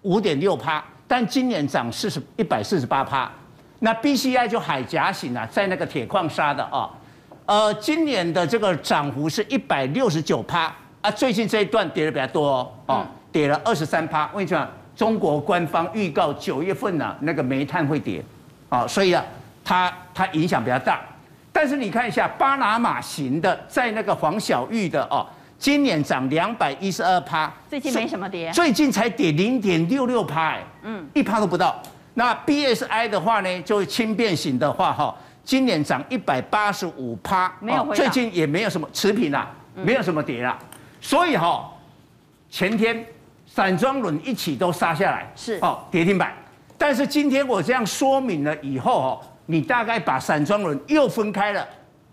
[0.00, 0.82] 五点六趴。
[1.12, 3.30] 但今年涨四十一百四十八趴，
[3.80, 6.88] 那 B C I 就海峡型啊，在那个铁矿砂的啊，
[7.44, 14.26] 呃，今年的这个涨幅是一百六十九趴啊，最近这一段跌的比较多哦，哦，跌了二十三趴。
[14.32, 14.66] 为什么？
[14.96, 18.24] 中国官方预告九月份呢，那个煤炭会跌，
[18.70, 19.22] 啊，所以啊，
[19.62, 20.98] 它它影响比较大。
[21.52, 25.26] 但是你看一下巴拿马型的，在那个黄小玉的哦。
[25.62, 31.80] 今年涨两百一十二趴，最近没什么跌，最近才跌零点六六趴，哎，嗯，一趴都不到。
[32.14, 40.58] 那 BSI 的话呢，就轻便型的话，哈，今年涨一百八十五趴，没有回，最近也没有什么持平啦，没有什么跌啦。
[41.00, 41.70] 所以哈，
[42.50, 43.06] 前天
[43.46, 45.60] 散装轮一起都杀下来，是。
[45.62, 46.32] 哦，跌停板。
[46.76, 51.68] 但是今天我这样说明了以后，哦，你大概把散装轮又分开了，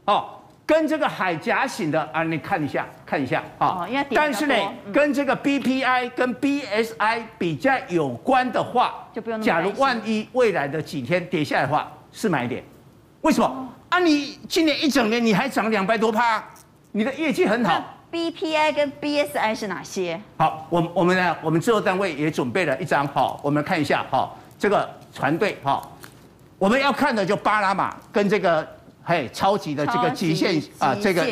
[0.06, 0.36] 哦。
[0.70, 3.68] 跟这个海岬型的啊，你看一下，看一下啊。
[3.68, 4.54] 哦，但是呢，
[4.86, 9.42] 嗯、跟这个 BPI 跟 BSI 比较有关的话，就不用。
[9.42, 12.64] 假如万一未来的几天跌下来的话，是买点。
[13.22, 13.48] 为什么？
[13.48, 16.44] 哦、啊，你今年一整年你还涨两百多趴，
[16.92, 17.84] 你的业绩很好。
[18.12, 20.22] BPI 跟 BSI 是哪些？
[20.38, 24.30] 好，我我们呢，我们制作单位也准备了一张好，我们看一下哈，
[24.60, 25.82] 这个船队哈，
[26.60, 28.78] 我们要看的就巴拿马跟这个。
[29.04, 31.26] 嘿，超级的这个极限啊，这个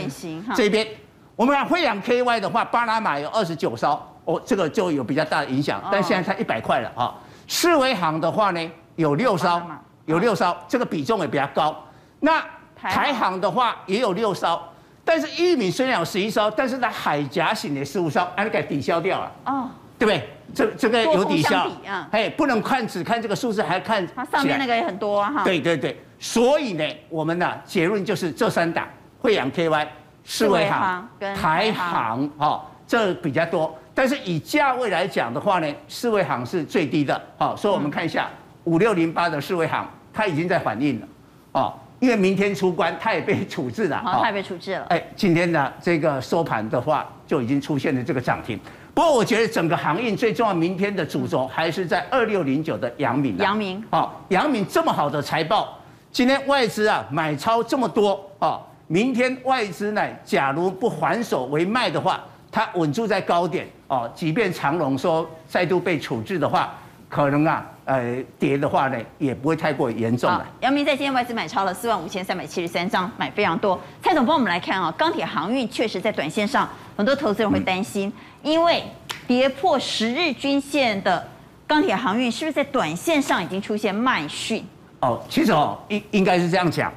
[0.55, 0.87] 这边，
[1.35, 7.13] 我们看慧洋 KY 的话，巴拿马有二十九艘，哦，这个就有比较大的影响，但现在才一百块了啊。
[7.45, 9.61] 世维行的话呢，有六艘，
[10.05, 11.75] 有六艘，这个比重也比较高。
[12.19, 12.43] 那
[12.75, 14.59] 台航的话也有六艘，
[15.05, 20.29] 但是玉米虽然有十一艘，但是它海岬型的十五艘，把它给抵消掉了，哦，对不对？
[20.55, 21.69] 这这个有抵消，
[22.11, 25.43] 嘿，不能看只看这个数字，还看它上面那个也很多哈。
[25.43, 26.01] 对对对。
[26.19, 28.87] 所以呢，我们的结论就是这三档：
[29.19, 29.87] 惠阳 KY、
[30.23, 33.77] 世维航、台行哦，这比较多。
[33.93, 38.27] 但是以价位来讲的话呢，世维行是最低的，好，所以我们看一下
[38.65, 41.07] 五六零八的世维行，它已经在反应了，
[41.53, 44.85] 哦，因为明天出关，它也被处置了，好，它也被处置了。
[44.89, 48.59] 哎，今天呢这个收盘的话，就已经出现了这个涨停。
[48.93, 53.37] 不过我觉得整个航运最重要，明天的主轴还是在二六零九的阳明。
[53.37, 55.77] 阳明，好，阳明这么好的财报。
[56.17, 62.19] 今天外资啊买超这么多啊，明天外资呢，假如不还手为卖的话，
[62.51, 64.11] 它稳住在高点哦。
[64.15, 66.73] 即便长龙说再度被处置的话，
[67.07, 70.43] 可能啊，呃，跌的话呢，也不会太过严重了。
[70.61, 73.79] 阳明在今天外资买超了四万五千三百七十三张，买非常多。
[74.01, 78.83] 蔡总帮我们来看啊，钢铁航运确实在短线上，很多投资人会担心，因为
[79.27, 81.29] 跌破十日均线的
[81.67, 84.65] 钢铁航运，是不是在短线上已经出现卖讯？
[84.99, 86.91] 哦，其实哦，应应该是这样讲，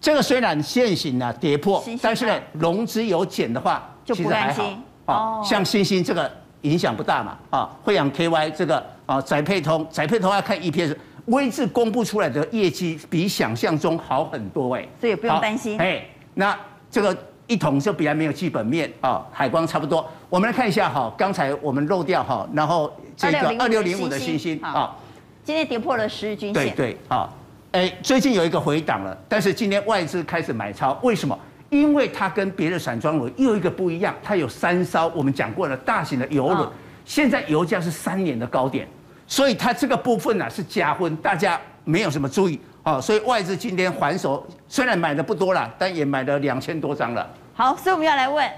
[0.00, 5.42] 这个虽然现行呢跌破，但是呢融资有减的话，就不担心哦。
[5.44, 6.30] 像星星这个
[6.62, 10.94] 影响不大嘛，啊，惠阳 KY 这个啊，载配通，载配通要看 EPS，
[11.26, 15.78] 微智公布出来的业绩比想象中好很多哎，所以不用担心。
[15.80, 16.54] 哎，那
[16.90, 17.16] 这个
[17.46, 20.06] 一统就比较没有基本面啊，海光差不多。
[20.28, 24.94] 我们来看一下哈，刚才我们漏掉哈，然后这个二六零五的星星啊，
[25.42, 26.64] 今天跌破了十日均线。
[26.64, 27.28] 对对啊。
[27.76, 31.38] 哎，最近有一个回档了，但是今天外资开始买超，为什么？
[31.68, 36.66] 因为它跟别的散装轮又一个不一样，它有三艘，我们讲过了，大型的油轮，
[37.04, 38.88] 现在油价是三年的高点，
[39.26, 47.30] 所以它这个部分呢是加分，大家没有什么注意啊，所以外资今天还手，虽然买的不多了，但也买了两千多张了。
[47.52, 48.50] 好，所以我们要来问，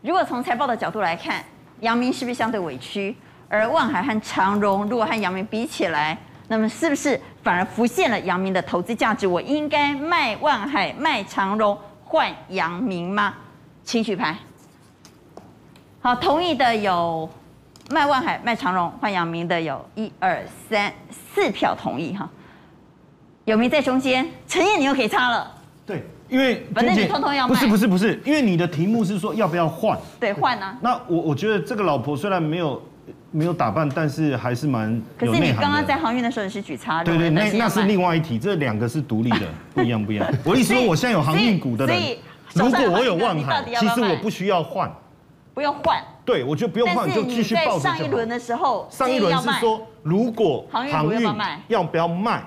[0.00, 1.44] 如果从财报的角度来看，
[1.78, 3.14] 阳明是不是相对委屈？
[3.48, 9.26] 而万海和长荣如果和阳明比起来，那么是不是反而浮现了阳明的投资价值？
[9.26, 13.34] 我应该卖万海、卖长荣换阳明吗？
[13.84, 14.36] 请举牌。
[16.00, 17.28] 好，同意的有
[17.90, 22.28] 卖万海、卖长荣换阳明的有一二三四票同意哈。
[23.44, 24.28] 有没有在中间？
[24.46, 25.52] 陈燕你又可以插了。
[25.84, 27.54] 对，因为反正你通通要卖。
[27.54, 29.98] 不是不是不是，因为你的题目是说要不要换？
[30.20, 30.78] 对，换啊。
[30.80, 32.80] 那我我觉得这个老婆虽然没有
[33.32, 35.26] 没有打扮，但是还是蛮有内涵的。
[35.26, 40.26] 可是你刚刚在航运的时候你是举叉，对对，那那是另外一题，这两个是独立的， 不一样不一样。
[40.44, 42.16] 我意思说，我现在有航运股的人，
[42.54, 44.88] 如果我有万海，其实我不需要换，
[45.54, 45.98] 不用换。
[46.24, 47.80] 对，我就不用换，就继续抱着。
[47.80, 51.20] 上一轮的时候，上一轮是说如果航运
[51.68, 52.44] 要不要卖？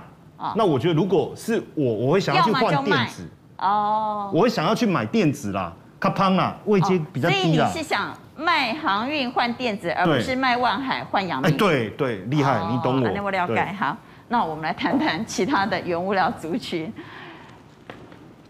[0.56, 7.67] 那我觉得，如果是我，我会想要去换电子哦，我会想要去买电子啦，卡胖啦，位阶比较低啦。
[7.67, 11.52] 所以你是想卖航运换电子，而不是卖万海换阳明？
[11.52, 13.10] 哎，对对，厉害，你懂我。
[13.10, 13.76] 那我了解。
[13.80, 13.95] 好，
[14.28, 16.93] 那我们来谈谈其他的原物料族群。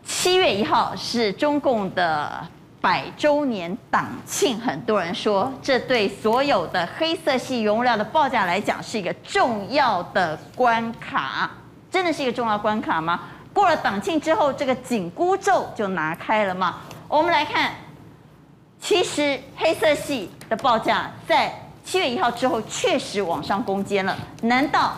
[0.04, 2.44] 七月一号是中共的
[2.82, 11.50] 百周年党庆，很多人说这对所有的黑色系原物料的报价来讲是一个重要的关卡。
[11.92, 13.20] 真的是一个重要关卡吗？
[13.54, 16.82] 过了党庆之后，这个紧箍咒就拿开了吗？
[17.08, 17.72] 我们来看，
[18.82, 24.18] 其实黑色系的报价在七月一号之后确实往上攻坚了。
[24.42, 24.94] 难道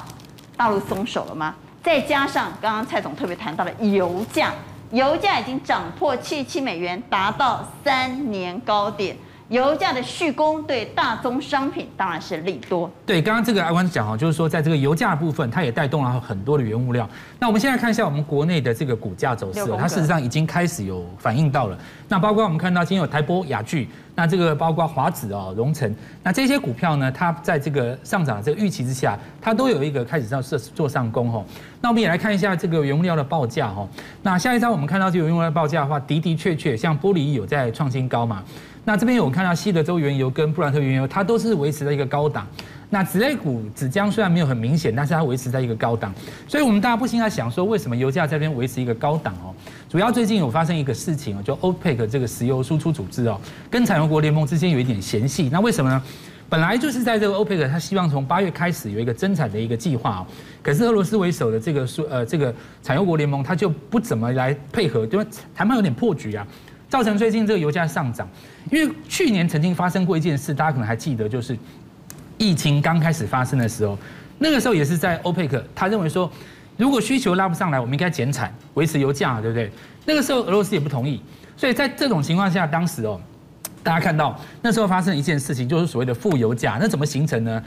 [0.55, 1.55] 大陆松手了吗？
[1.83, 4.53] 再加上刚刚蔡总特别谈到的油价，
[4.91, 9.15] 油价已经涨破七十七美元，达到三年高点。
[9.49, 12.91] 油价的续攻对大宗商品当然是利多。
[13.05, 17.09] 对，刚刚这个阿关讲哈，就是说在这个油价部分，它也带动了很多的原物料。
[17.39, 21.77] 那我们现在看一下我们国内的这个股价走势，它事实上已经开始有反映到了。
[22.09, 31.45] 那包括我们看到今天有台玻、雅聚，那这个包括华子哦、荣成，那这些股票呢，它在这个上涨这个预期之下，它都有一个开始上做做上攻哦。
[31.79, 33.87] 那我们也来看一下这个原物料的报价哈。
[34.23, 38.43] 那下一张我们看到这个原物料报价的话，的的确确像玻璃有在创新高嘛。
[38.87, 42.47] 那这边有看到西德州原油跟布兰特原油，它都是维持在一个高档。
[42.89, 46.15] 那紫类股紫浆虽然没有很明显，但是它维持在一个高档。
[46.47, 49.53] 所以我们大家不禁在想说，为什么油价在这边维持一个高档哦？
[49.89, 53.37] 主要最近有发生一个事情哦，就 OPEC 这个石油输出组织哦，
[53.69, 55.49] 跟产油国联盟之间有一点嫌隙。
[55.49, 56.01] 那为什么呢？
[56.47, 60.27] 本来就是在这个 OPEC，他希望从八月开始有一个增产的一个计划哦。
[60.63, 66.47] 可是俄罗斯为首的这个输呃这个产油国联盟，他就不怎么来配合，因为谈判有点破局啊。
[66.87, 68.25] 造成最近这个油价上涨，
[68.69, 71.57] 因为去年曾经发生过一件事，大家可能还记得，就是
[72.37, 73.97] 疫情刚开始发生的时候，
[74.37, 76.31] 那个时候也是在欧佩克，他认为说，
[76.75, 79.71] 如果需求拉不上来，我们应该减产，维持油价，对不对？
[80.05, 81.21] 那个时候俄罗斯也不同意，
[81.55, 83.19] 所以在这种情况下，当时哦，
[83.83, 87.63] 大家看到那时候发生一件事情，就是所谓的负油价，那怎么形成呢？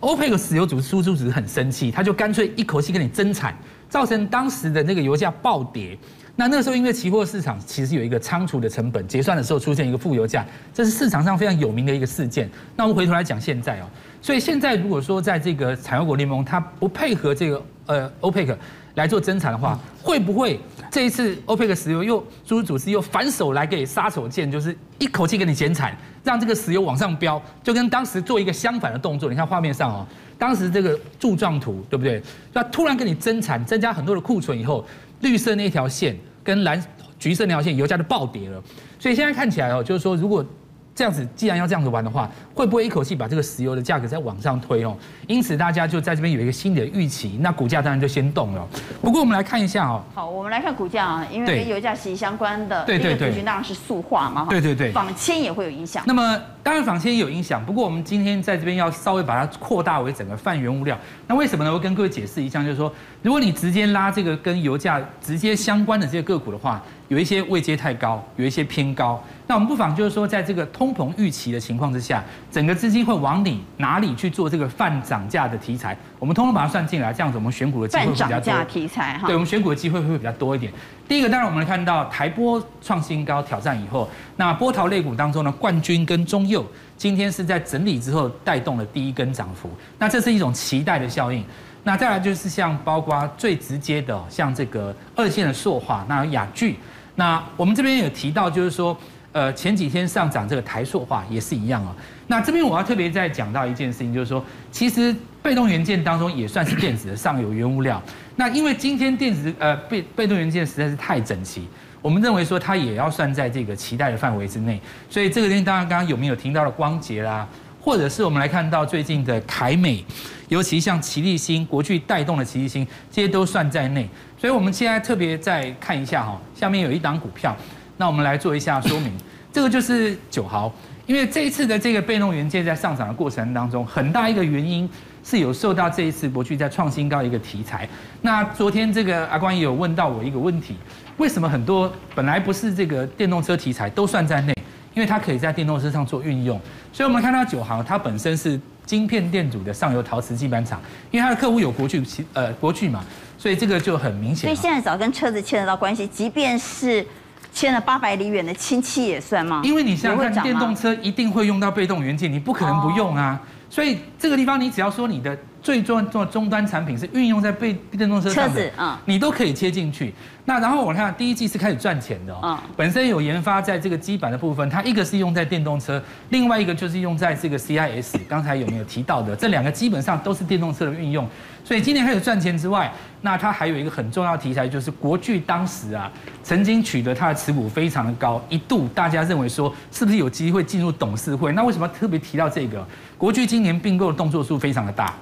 [0.00, 3.56] 欧佩克石油组织输出组很生气，他就干脆一口气跟你增产，
[3.88, 5.96] 造成当时的那个油价暴跌。
[6.36, 12.50] 那那个时候，因为期货市场其实有一个仓储的成本，结算的时候出现一个负油价，这是市场上非常有名的一个事件。
[12.74, 13.84] 那我们回头来讲现在哦，
[14.20, 18.56] 所以现在如果说在这个产油国联盟它不配合这个呃 OPEC
[18.96, 20.58] 来做增产的话，会不会
[20.90, 29.30] 这一次 OPEC 石油又输出组织又反手来给杀手锏，就是一口气给你减产，让这个石油往上飙，就跟当时做一个相反的动作。
[29.30, 32.20] 你看画面上哦，当时这个柱状图对不对？
[32.52, 34.84] 那突然给你增产，增加很多的库存以后。
[35.24, 36.80] 绿色那条线跟蓝、
[37.18, 38.62] 橘色那条线，油价就暴跌了。
[39.00, 40.46] 所以现在看起来哦，就是说如果。
[40.94, 44.96] 这样子，既然要这样子玩的话，会不会一口气把这个石油的价格再往上推哦？
[45.26, 48.64] 因此，大家就在这边有一个新的预期，那股价当然就先动了。
[49.02, 50.02] 不过，我们来看一下哦。
[50.14, 54.46] 好，我们来看股价啊，因为跟油价息息相关的对对对，族群当然是塑化嘛。
[54.48, 54.92] 对对对。
[54.92, 56.04] 纺纤也会有影响。
[56.06, 57.64] 那么，当然纺纤也有影响。
[57.64, 60.96] 不过，我们今天在这边要稍微把它扩大为整个泛原物料。
[61.26, 61.72] 那为什么呢？
[61.72, 66.80] 我跟各位解释一下，就是说，如果你直接拉这个跟油价直接相关的这些个股的话。
[67.14, 69.22] 有一些位阶太高，有一些偏高。
[69.46, 75.96] 那我们不妨就是说，在这个通膨预期的情况之下，整个资金会往你哪里去做这个泛涨价的题材？
[76.18, 78.34] 我们通通把它算进来，这样子我们选股的机会会比较多。
[78.34, 80.72] 泛涨价题材哈，对，我们选股的机会会比较多一点。
[81.06, 89.70] 第一个，当然我们来看到台波创新高挑战以后，那波涛类股当中呢，冠军跟中佑今天是在整理之后带动了第一根涨幅。
[90.00, 91.44] 那这是一种期待的效应。
[91.86, 96.76] 那再来就是像包括最直接的，像这个二线的塑化，那雅聚。
[97.16, 98.96] 那我们这边有提到，就是说，
[99.32, 101.94] 呃，前几天上涨这个台塑化也是一样啊。
[102.26, 108.02] 那这边我要特别再讲到一件事情，就是说，其实被动元件当中也算是电子的上游原物料。
[108.36, 111.68] 那因为今天电子呃被被动元件实在是太整齐，
[112.02, 114.80] 我们认为说它也要算在这个期待的范围之内。
[115.08, 117.46] 所以这个东西当然刚刚有没有听到的光頡啦，
[117.80, 120.04] 或者是我们来看到最近的凯美，
[120.48, 124.08] 尤其像奇力新、国巨带动的奇力新，这些都算在内。
[124.44, 127.56] 所以我们现在特别再看一下哈，下面有一档股票，
[127.96, 129.10] 那我们来做一下说明。
[129.50, 130.70] 这个就是九豪，
[131.06, 134.86] 因为这一次的这个被动元件在上涨的过程当中，很大一个原因
[135.22, 137.88] 是有受到这一次国巨在创新高一个题材。
[138.20, 140.76] 那昨天这个阿光也有问到我一个问题，
[141.16, 144.52] 为什么很多本来不是这个电动车题材都算在内？
[144.92, 146.60] 因为它可以在电动车上做运用。
[146.92, 150.78] 所以我们看到九豪，它本身是晶片电阻的上游陶瓷基板厂，
[151.10, 153.02] 因为它的客户有国巨，呃国巨嘛，
[153.44, 154.48] 所以这个就很明显。
[154.48, 157.06] 所以现在只要跟车子牵得到关系，即便是
[157.52, 159.60] 牵了八百里远的亲戚也算吗？
[159.62, 163.38] 因为你想想看，电动车一定会用到被动元件，你不可能不用啊。
[163.68, 170.14] 所以这个地方，你只要说你的最重要终端产品是运用在被电动车上的，嗯，你都可以切进去。
[170.46, 178.18] 那然后我看第一季是开始赚钱的哦，本身有研发在这个基板的部分，它一个是用在电动车，另外一个就是用在这个 CIS。
[178.26, 179.36] 刚才有没有提到的？
[179.36, 181.28] 这两个基本上都是电动车的运用。
[181.64, 182.92] 所以今年开始赚钱之外，
[183.22, 186.12] 那它还有一个很重要的题材，就是国巨当时啊，
[186.42, 191.50] 曾经取得它的持股非常的高，一度大家认为说是不是有机会进入董事会？
[191.52, 192.86] 那为什么特别提到这个？
[193.16, 195.14] 国巨今年并购的动作数非常的大，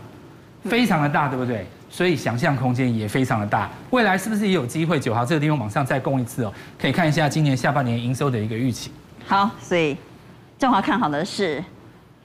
[0.64, 1.64] 非常的大，对不对？
[1.88, 3.70] 所以想象空间也非常的大。
[3.90, 4.98] 未来是不是也有机会？
[4.98, 8.90] 九号这个地方往上再攻一次哦，可以看一下今年下半年营收的一个预期。
[9.26, 9.96] 好，所以
[10.58, 11.62] 正华看好的是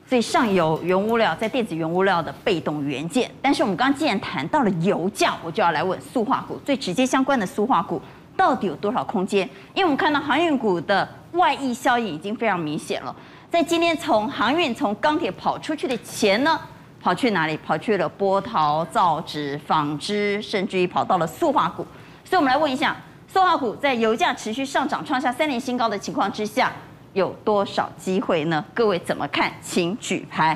[0.07, 3.29] 最上游原物料，在电子原物料的被动元件。
[3.41, 8.01] 但是我们刚刚既然谈到了油价，我就要来问塑化股最直接相关的塑化股
[8.37, 9.47] 到底有多少空间？
[9.73, 13.13] 因为我们看到航运股的外溢效应已经非常明显了。
[13.51, 16.57] 在今天从航运、从钢铁跑出去的钱呢，
[17.01, 17.57] 跑去哪里？
[17.57, 21.85] 跑去了波涛、造纸、纺织，甚至于跑到了塑化股。
[22.23, 22.95] 所以，我们来问一下，
[23.27, 26.71] 塑化股在油价持续上涨、创下三年新高的情况之下，
[27.17, 28.63] 有多少机会呢？
[28.75, 29.51] 各位怎么看？
[29.59, 30.55] 请举牌。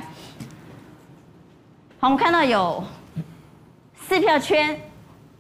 [2.00, 2.84] 好，我们看到有
[4.00, 4.80] 四票圈，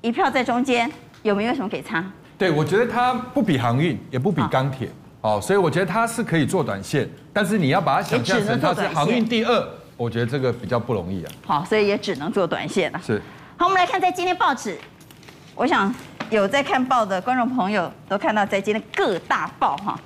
[0.01, 0.91] 一票在中间，
[1.21, 2.03] 有没有什么给差？
[2.39, 4.89] 对，我觉得它不比航运，也不比钢铁。
[5.21, 11.31] 哦，所以我觉得它是可以做短线，但是你要把它想象成它是航运第二，我觉得这个比较不容易啊。
[11.45, 12.99] 好，所以也只能做短线了。
[13.05, 13.21] 是。
[13.57, 14.75] 好，我们来看在今天报纸，
[15.53, 15.93] 我想
[16.31, 19.99] 有在看报的观众朋友都看到，在今天各大报哈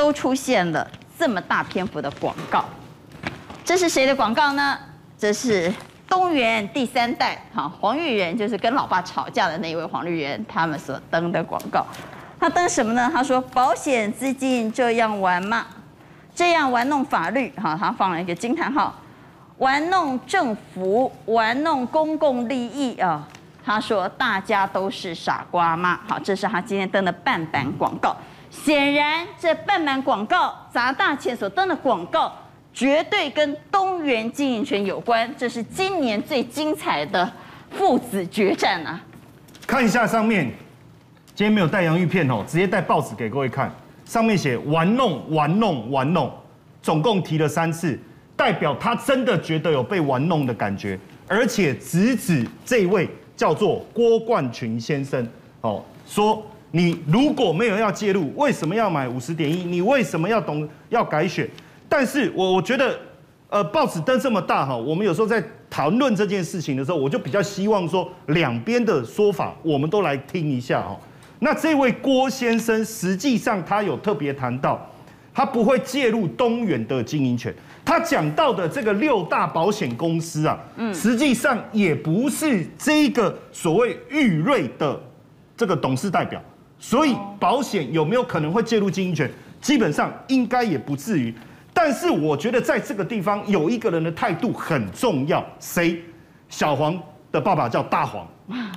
[0.00, 2.64] 都出现了这么大篇幅的广告。
[3.62, 4.78] 这是谁的广告呢？
[5.18, 5.70] 这是
[6.08, 11.84] 东元第三代哈黄玉仁，就是跟老爸吵架的那一位黄玉仁，他们所登的广告。
[12.40, 13.10] 他登什么呢？
[13.12, 15.66] 他说：“保险资金这样玩吗？
[16.34, 17.52] 这样玩弄法律？
[17.58, 18.98] 哈，他放了一个惊叹号，
[19.58, 23.28] 玩弄政府，玩弄公共利益啊！
[23.62, 26.00] 他说大家都是傻瓜吗？
[26.08, 28.16] 好，这是他今天登的半版广告。
[28.50, 32.36] 显然，这半满广告砸大钱所登的广告，
[32.74, 35.32] 绝对跟东元经营权有关。
[35.38, 37.30] 这是今年最精彩的
[37.70, 39.00] 父子决战啊！
[39.66, 40.50] 看一下上面。”
[41.32, 43.72] 今天没有带洋芋片哦，直接带报纸给各位看。
[44.04, 46.30] 上面写玩弄、玩弄、玩弄，
[46.82, 47.98] 总共提了三次，
[48.36, 55.26] 代表他真的觉得有被玩弄的感觉，而且直指这位叫做郭冠群先生
[55.62, 59.64] 哦，说你如果没有要介入，为什么要买五十点一？
[59.64, 61.48] 你为什么要懂要改选？
[61.88, 62.98] 但是我我觉得，
[63.48, 70.96] 呃，报纸登这么大哈，我们有时候在谈论这件事情的时候，我就比较希望说两边的说法，我们都来听一下哈。
[71.40, 74.88] 那这位郭先生，实际上他有特别谈到，
[75.34, 77.52] 他不会介入东远的经营权。
[77.84, 85.00] 他讲到的这个六大保险公司啊，嗯，实际上也不是这个所谓玉瑞的
[85.56, 86.40] 这个董事代表，
[86.80, 89.30] 所以保险有没有可能会介入经营权？
[89.60, 91.32] 基本上应该也不至于。
[91.72, 96.02] 但是我觉得在这个地方有一个人的态度很重要，谁？
[96.48, 96.98] 小黄
[97.30, 98.26] 的爸爸叫大黄。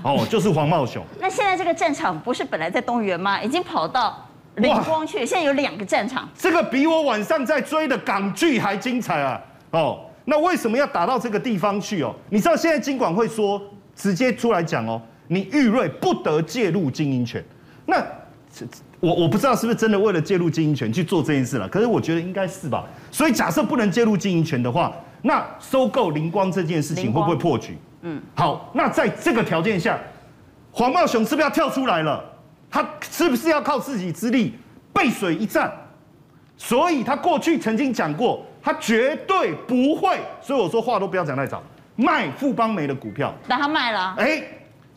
[0.03, 1.03] 哦，就是黄茂雄。
[1.19, 3.41] 那现在这个战场不是本来在东元吗？
[3.41, 5.25] 已经跑到灵光去了。
[5.25, 9.41] 现在有两个战场，这个比我晚上在追的港剧还精彩啊！
[9.71, 12.13] 哦，那为什么要打到这个地方去哦？
[12.29, 13.59] 你知道现在金管会说
[13.95, 17.43] 直接出来讲哦，你玉瑞不得介入经营权。
[17.85, 18.03] 那
[18.99, 22.85] 我我不知道是不是真的为了介入经营权去做这件事了，可是我觉得应该是吧。
[23.11, 27.77] 所以假设不能介入经营权的话，那收购灵光这件事情会不会破局？
[28.01, 29.97] 嗯，好，那在这个条件下，
[30.71, 32.23] 黄茂雄是不是要跳出来了？
[32.69, 34.55] 他是不是要靠自己之力
[34.91, 35.71] 背水一战？
[36.57, 40.19] 所以他过去曾经讲过，他绝对不会。
[40.41, 41.61] 所以我说话都不要讲太早，
[41.95, 44.43] 卖富邦煤的股票，但他卖了，哎，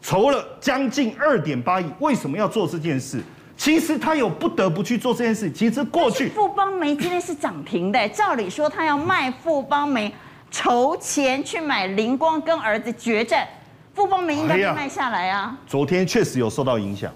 [0.06, 1.86] 筹了将近二点八亿。
[1.98, 3.20] 为什么要做这件事？
[3.56, 5.50] 其实他有不得不去做这件事。
[5.50, 10.14] 其实过去富邦煤今天是涨停的，照理说他要卖富邦煤。
[10.48, 13.48] 筹钱去买麟光跟儿子决战，
[13.94, 15.52] 富邦煤应该被卖下来啊。
[15.52, 17.12] 哎、昨天确实有受到影响，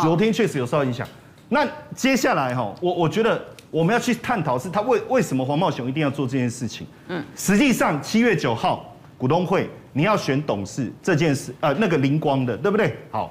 [0.00, 1.06] 昨天确实有受到影响。
[1.50, 6.86] 那接下来哈，我我觉得我们要去探讨是他为为什么黄茂雄一定要做这件事情。
[7.08, 12.96] 嗯，实际上七月九号股东会，你要选董事这件事，呃，那个灵光的，对不对？
[13.10, 13.30] 好，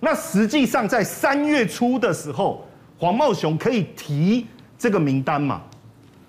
[0.00, 2.66] 那实际上在三月初的时候，
[2.98, 4.46] 黄茂雄可以提
[4.78, 5.62] 这个名单嘛？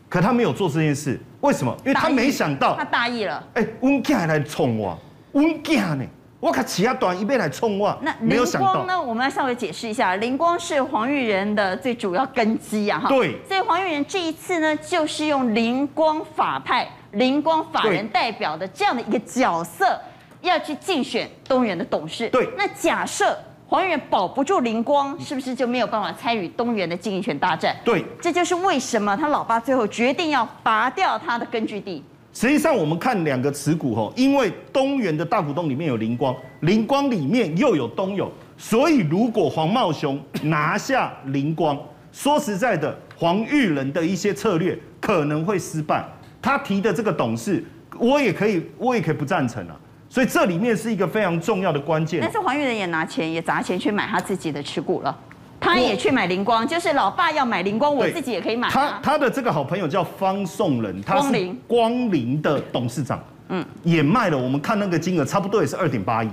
[0.07, 1.75] 可他没有做这件事，为什么？
[1.79, 3.41] 因为他没想到，他大意了。
[3.53, 4.97] 哎，温家来冲我，
[5.31, 6.05] 温家呢？
[6.41, 8.99] 我卡其他短一边来冲我，那灵光呢？
[8.99, 13.09] 我们要稍微解释一下，灵光是黄玉仁的最主要根基啊，哈。
[13.09, 13.37] 对。
[13.47, 19.99] 所以黄玉仁这一次呢，就是用灵光法派、灵光法人代表的这样的一个角色，
[20.41, 22.29] 要去竞选东元的董事。
[22.29, 22.49] 对。
[22.57, 23.37] 那假设
[23.67, 27.75] 黄裕仁保不住灵光，是不是就没有办法参与东元的经营权大战？
[27.83, 28.03] 对。
[28.21, 32.03] 这就是为什么他老爸最后决定要拔掉他的根据地。
[32.33, 41.77] 实际上，我们看两个持股吼，因为东元的大股东里面有灵光，灵光里面又有东友，所以如果黄茂雄拿下灵光，
[42.13, 46.05] 说实在的，黄玉仁的一些策略可能会失败。
[46.41, 47.63] 他提的这个董事，
[47.97, 49.75] 我也可以，我也可以不赞成啊。
[50.09, 52.19] 所以这里面是一个非常重要的关键。
[52.21, 55.17] 但是黄玉仁也拿钱，也砸钱去买他自己的持股了。
[55.63, 58.67] 他也去买灵光，就是老爸要买灵光，我自己也可以买。
[58.67, 64.37] 他他的这个好朋友叫方颂仁，他是光临的董事长，嗯，也卖了。
[64.37, 66.29] 我们看那个金额，差不多也是二点八亿，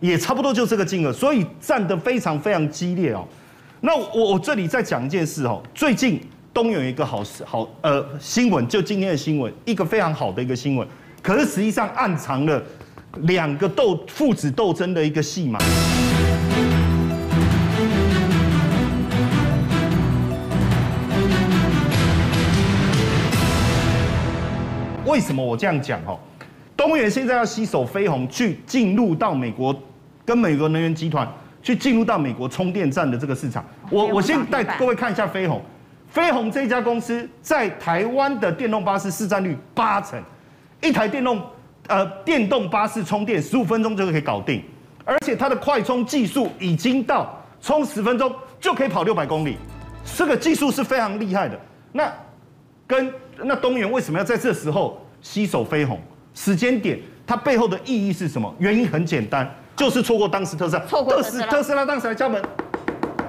[0.00, 3.24] 也差不多就这个金额，所以战得非常非常激烈哦。
[3.80, 6.20] 那我我这里再讲一件事哦，最近
[6.54, 10.86] 东元有一个好好呃新闻，就今天的新闻，一个非常好的一个新闻，
[11.20, 12.62] 可是实际上暗藏了
[13.22, 15.58] 两个斗父子斗争的一个戏码。
[25.04, 25.98] 为什么我这样讲？
[26.06, 26.16] 哦，
[26.76, 29.74] 东元现在要携手飞鸿去进入到美国，
[30.24, 31.28] 跟美国能源集团
[31.64, 33.64] 去进入到美国充电站的这个市场。
[33.90, 35.60] 我我先带各位看一下飞鸿，
[36.14, 40.16] 飞鸿这家公司在台湾的电动巴士市占率八成，
[40.80, 41.42] 一台电动
[41.88, 44.62] 呃电动巴士充电十五分钟就可以搞定，
[45.04, 49.56] 而且它的快充技术已经到充十分钟就可以跑六百公里，
[50.16, 51.58] 这个技术是非常厉害的。
[51.90, 52.12] 那
[52.86, 55.00] 跟那东元为什么要在这时候？
[55.20, 55.98] 吸手飞鸿，
[56.34, 58.54] 时间点它背后的意义是什么？
[58.58, 62.40] 原因很简单，就是错过当时特斯拉，错过特斯拉，特斯拉当时来敲门，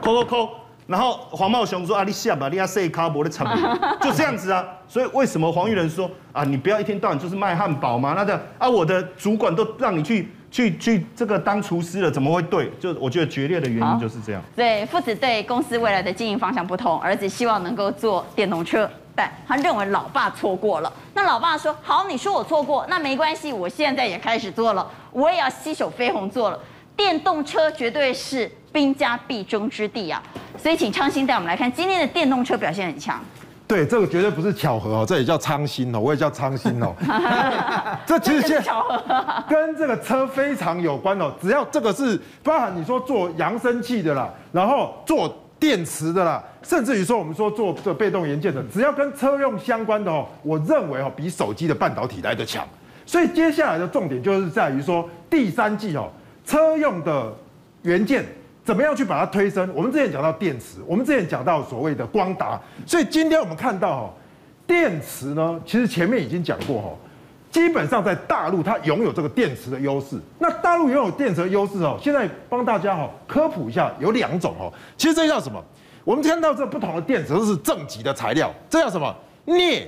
[0.02, 0.50] 扣扣扣，
[0.88, 3.64] 然后黄茂雄说啊，你下吧，你要塞卡博的产品，
[4.02, 4.66] 就这样子啊。
[4.88, 8.14] 所以为什么黄玉仁说啊，你不要一天到晚就是卖汉堡嘛？
[8.16, 12.72] 那这样啊，我的主管都让你去去去这个当厨师了，怎么会对？
[12.80, 14.42] 就我觉得决裂的原因就是这样。
[14.56, 18.90] 对，父子对公司未来的经营方向不同，儿子希望能够做电动车。
[19.18, 26.60] 但他认为老爸错过了，那老爸说：“好，你说我错过，那没关系，我现在也开始做了，我也要携手飞鸿做了。
[26.98, 30.22] 电动车绝对是兵家必争之地啊！
[30.62, 33.22] 所以，请昌兴带我们来看今天的电动车表现很强。
[33.66, 36.94] 对，这个绝对不是巧合哦，这也叫昌兴哦，我也叫昌兴哦。
[38.06, 39.02] 这其实现在巧合
[39.48, 45.34] 跟这个车非常有关哦，只要这个是包含你说做扬声器的啦，然后做。
[45.58, 52.68] 电池的啦，甚至于说我们说做这被动元件的，只要跟车用相关的哦，我认为哦比手机的半导体来的强。
[53.06, 56.10] 所以接下来的重点就是在于说第三季哦，
[56.46, 57.34] 车用的
[57.84, 58.26] 元件
[58.66, 59.70] 怎么样去把它推升。
[59.74, 64.14] 我们之前讲到电池，我们之前讲到所谓的光达，所以今天我们看到哦，
[64.66, 66.98] 电池呢，其实前面已经讲过哦。
[67.52, 70.20] 基本上在大陆，它拥有这个电池的优势。
[70.40, 74.74] 那大陆拥有电池的优势哦，现在帮大家哈科普一下，有两种哦。
[74.98, 75.64] 其实这叫什么？
[76.04, 79.16] 我们看到这不同的电池都是正极的材料，这叫什么？
[79.46, 79.88] 镍、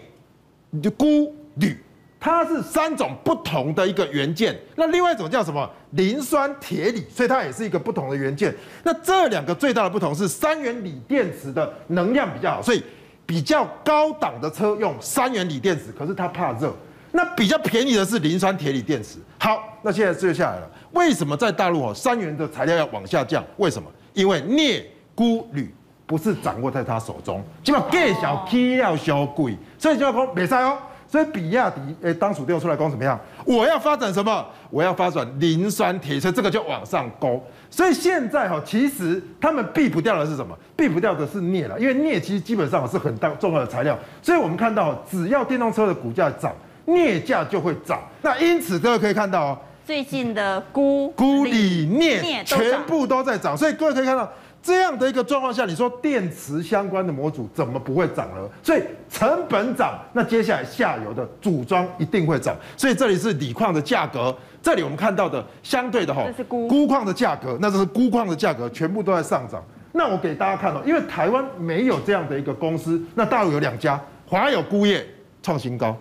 [0.82, 1.78] 钴、铝，
[2.20, 4.57] 它是三种不同的一个元件。
[4.76, 5.70] 那另外一种叫什么？
[5.91, 8.53] 磷酸铁锂，所以它也是一个不同的元件。
[8.84, 12.84] 那这两个最大的不同是三元锂电池的能量比较好，所以
[13.26, 16.76] 比较高档的车用三元锂电池，可是它怕热。
[17.13, 19.18] 那比较便宜的是磷酸铁锂电池。
[19.39, 23.43] 好，那现在接下来了，为什么在大陆哦三元的材料要往下降？
[23.55, 23.89] 为什么？
[24.13, 25.74] 因为镍、钴、铝
[26.05, 30.78] 不是掌握在他手中，起码更小批料小贵，所以就要说没塞哦。
[31.10, 33.20] 所以比亚迪诶当初调出来讲怎么样？
[33.45, 34.45] 我要发展什么？
[34.70, 37.41] 我要发展磷酸铁，所以这个就往上勾。
[37.70, 40.58] 所以现在哈，其实他们避不掉的是什么？
[40.76, 43.97] 避不掉的是镍了，因为镍其实基本上是很大重要的材料。
[44.22, 46.53] 所以我们看到，只要电动车的股价涨。
[46.89, 54.32] 镍价就会涨，那因此各位可以看到哦，最近的钴、钴、锂、镍全部都在涨，所以各位可以看到
[54.68, 58.49] 这样的一个状况下，你说电池相关的模组怎么不会涨呢？
[58.61, 69.63] 所以成本涨，那接下来下游的组装一定会涨，所以这里是锂矿的价格，这里我们看到的相对的哈，这是鈷鈷矿的价格，那这是钴矿的价格全部都在上涨。
[69.93, 75.07] 那我给大家看哦，因为台湾没有这样的一个公司，那大陆有两家，华友钴业
[75.41, 75.95] 创新高。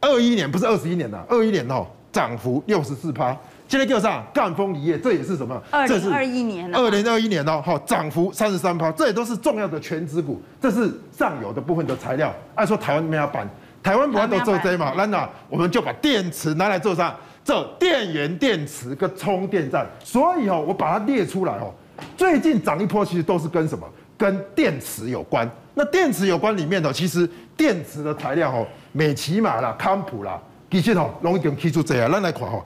[0.00, 3.36] 二一年不是二十一年的，二一年哦，涨幅六十四趴。
[3.70, 5.62] 现在叫上赣锋锂业，这也是什么？
[5.70, 6.74] 二零二一年。
[6.74, 10.42] 二零二一年哦，好，涨幅三十三趴，这也都是重要的权值股。
[10.60, 12.34] 这是上游的部分的材料。
[12.56, 13.48] 按说台湾没有板，
[13.80, 14.92] 台湾不要都做这嘛？
[14.96, 17.14] 那那我们就把电池拿来做啥，
[17.44, 19.86] 做电源电池跟充电站。
[20.02, 21.72] 所以哦，我把它列出来哦。
[22.16, 23.86] 最近涨一波，其实都是跟什么？
[24.18, 25.48] 跟电池有关。
[25.74, 27.24] 那电池有关里面的，其实
[27.56, 30.36] 电池的材料哦，美琪玛啦、康普啦，
[30.68, 32.60] 其实哦，容易给提出这样，咱来看哦。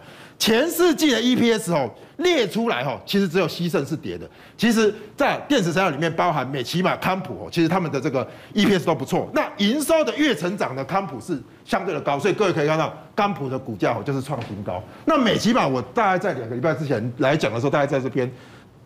[0.44, 4.28] 前四季的 EPS 哦列出来哦，其实只有西盛是跌的。
[4.58, 9.26] 其实，在电池材料里面包含美琪玛、康普哦，其实他们的这个 EPS 都不错。
[9.32, 14.82] 那营收的月成长的康普是相对的高，所以各位可以看到，康普的股价哦就是创新高。
[15.06, 18.30] 那美琪玛我大概在两个礼拜之前来讲的时候，大概在这边，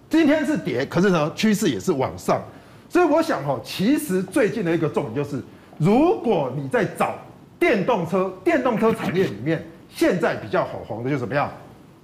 [0.08, 2.40] 今天是跌，可是呢趋势也是往上。
[2.88, 5.42] 所以我想哦，其实最近的一个重点就是，
[5.76, 7.16] 如果你在找
[7.58, 9.60] 电动车、电动车产业里面。
[9.98, 11.50] 现在比较火红的就是怎么样，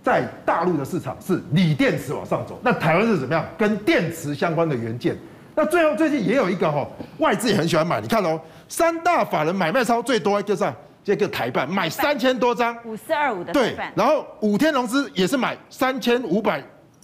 [0.03, 3.45] 在大陆的市场是锂电池往上走，那台湾是怎么样？
[3.57, 5.16] 跟电池相关的元件。
[5.55, 6.84] 那最后最近也有一个哈，
[7.18, 10.64] 外资也很喜欢买，你看哦，三大法人买卖超最多就是
[11.05, 16.61] 这个台办买三千多张，五四二五的台然后五天融资也是买三千五百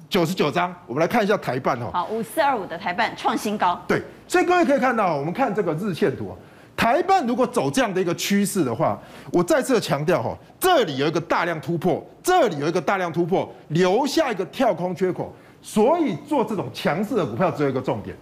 [0.09, 1.91] 九十九张，我们来看一下台办哦。
[1.93, 3.81] 好，五四二五的台办创新高。
[3.87, 6.37] 对，所以各位可以看到，我们看这个日线图。
[6.81, 8.99] 台半如果走这样的一个趋势的话，
[9.31, 18.17] 我再次强调哈，这里有一个大量突破，这里有一个大量突破，留下一个跳空缺口，所以做这种强势的股票只有一个重点，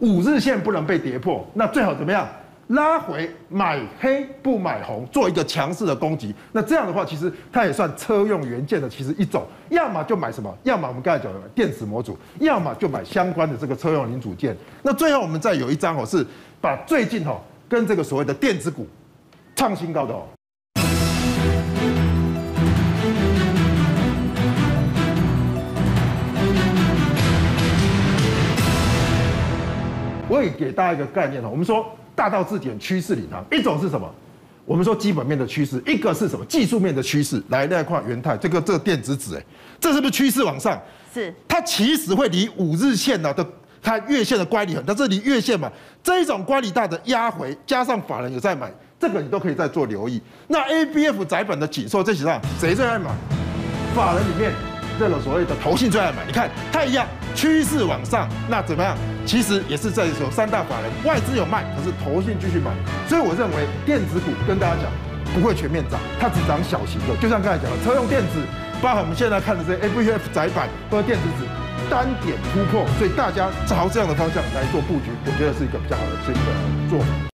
[0.00, 2.26] 五日线不能被跌破，那最好怎么样？
[2.66, 6.34] 拉回买黑不买红，做一个强势的攻击。
[6.50, 14.56] 那这样的话，其实它也算车用元件的其实一种，要么就买什么，要么我们刚才讲的电子模组，要么就买相关的这个车用零组件。
[14.82, 16.26] 那最后我们再有一张哦，是
[16.60, 17.40] 把最近哦。
[17.70, 18.84] 跟这个所谓的电子股
[19.54, 20.24] 创新高的哦，
[30.28, 31.48] 我也给大家一个概念哦。
[31.48, 34.12] 我们说大道至简，趋势领航，一种是什么？
[34.64, 36.44] 我们说基本面的趋势，一个是什么？
[36.46, 37.40] 技术面的趋势。
[37.50, 39.44] 来，那块元泰，这个这个电子纸，哎，
[39.78, 40.76] 这是不是趋势往上？
[41.14, 41.32] 是。
[41.46, 43.46] 它其实会离五日线呢的。
[43.82, 45.70] 它月线的乖离很大，这里月线嘛，
[46.02, 50.20] 这一种乖离大的压回，加上法人有在买，这个你都可以再做留意。
[50.48, 53.10] 那 ABF 载板的紧缩，这几张谁最爱买？
[53.94, 54.52] 法人里面
[54.98, 56.24] 这个所谓的投信最爱买。
[56.26, 58.96] 你看它一样趋势往上，那怎么样？
[59.26, 62.70] 其实也是在说三大法人外资有卖，可是投信继续买。
[63.08, 64.90] 所以我认为电子股跟大家讲
[65.34, 67.16] 不会全面涨，它只涨小型的。
[67.20, 68.44] 就像刚才讲的车用电子，
[68.82, 71.59] 包含我们现在看的这些 ABF 载板或者电子纸。
[71.90, 76.38] 单点突破，所以大家朝这样的方向来做布局，我觉得是一个比较好的这个
[76.88, 77.29] 做法。